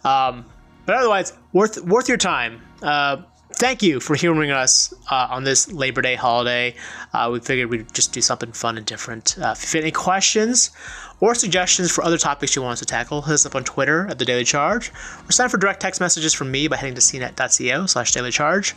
Um, 0.06 0.46
but 0.86 0.96
otherwise, 0.96 1.34
worth 1.52 1.82
worth 1.84 2.08
your 2.08 2.18
time. 2.18 2.62
Uh, 2.82 3.24
thank 3.56 3.82
you 3.82 4.00
for 4.00 4.16
hearing 4.16 4.52
us 4.52 4.94
uh, 5.10 5.28
on 5.30 5.44
this 5.44 5.72
Labor 5.72 6.02
Day 6.02 6.16
holiday. 6.16 6.76
Uh, 7.14 7.30
we 7.32 7.40
figured 7.40 7.70
we'd 7.70 7.94
just 7.94 8.14
do 8.14 8.22
something 8.22 8.52
fun 8.52 8.78
and 8.78 8.86
different. 8.86 9.38
Uh, 9.38 9.56
if 9.58 9.74
you 9.74 9.78
have 9.78 9.84
any 9.84 9.92
questions 9.92 10.72
or 11.20 11.36
suggestions 11.36 11.92
for 11.92 12.04
other 12.04 12.18
topics 12.18 12.56
you 12.56 12.62
want 12.62 12.74
us 12.74 12.80
to 12.80 12.86
tackle, 12.86 13.22
hit 13.22 13.34
us 13.34 13.46
up 13.46 13.56
on 13.56 13.64
Twitter 13.64 14.08
at 14.08 14.20
The 14.20 14.26
Daily 14.26 14.44
Charge, 14.44 14.92
or 15.28 15.32
sign 15.32 15.46
up 15.46 15.52
for 15.52 15.58
direct 15.58 15.82
text 15.82 16.02
messages 16.02 16.34
from 16.34 16.52
me 16.52 16.68
by 16.68 16.76
heading 16.76 16.96
to 16.96 17.02
cnet.co 17.02 17.86
slash 17.86 18.12
daily 18.12 18.32
charge. 18.32 18.76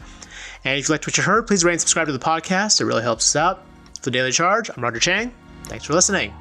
And 0.65 0.79
if 0.79 0.89
you 0.89 0.93
liked 0.93 1.07
what 1.07 1.17
you 1.17 1.23
heard, 1.23 1.47
please 1.47 1.65
rate 1.65 1.73
and 1.73 1.81
subscribe 1.81 2.07
to 2.07 2.13
the 2.13 2.19
podcast. 2.19 2.81
It 2.81 2.85
really 2.85 3.03
helps 3.03 3.35
us 3.35 3.37
out. 3.37 3.63
For 3.97 4.05
The 4.05 4.11
Daily 4.13 4.33
Charge, 4.33 4.71
I'm 4.71 4.83
Roger 4.83 5.01
Chang. 5.01 5.35
Thanks 5.65 5.85
for 5.85 5.93
listening. 5.93 6.33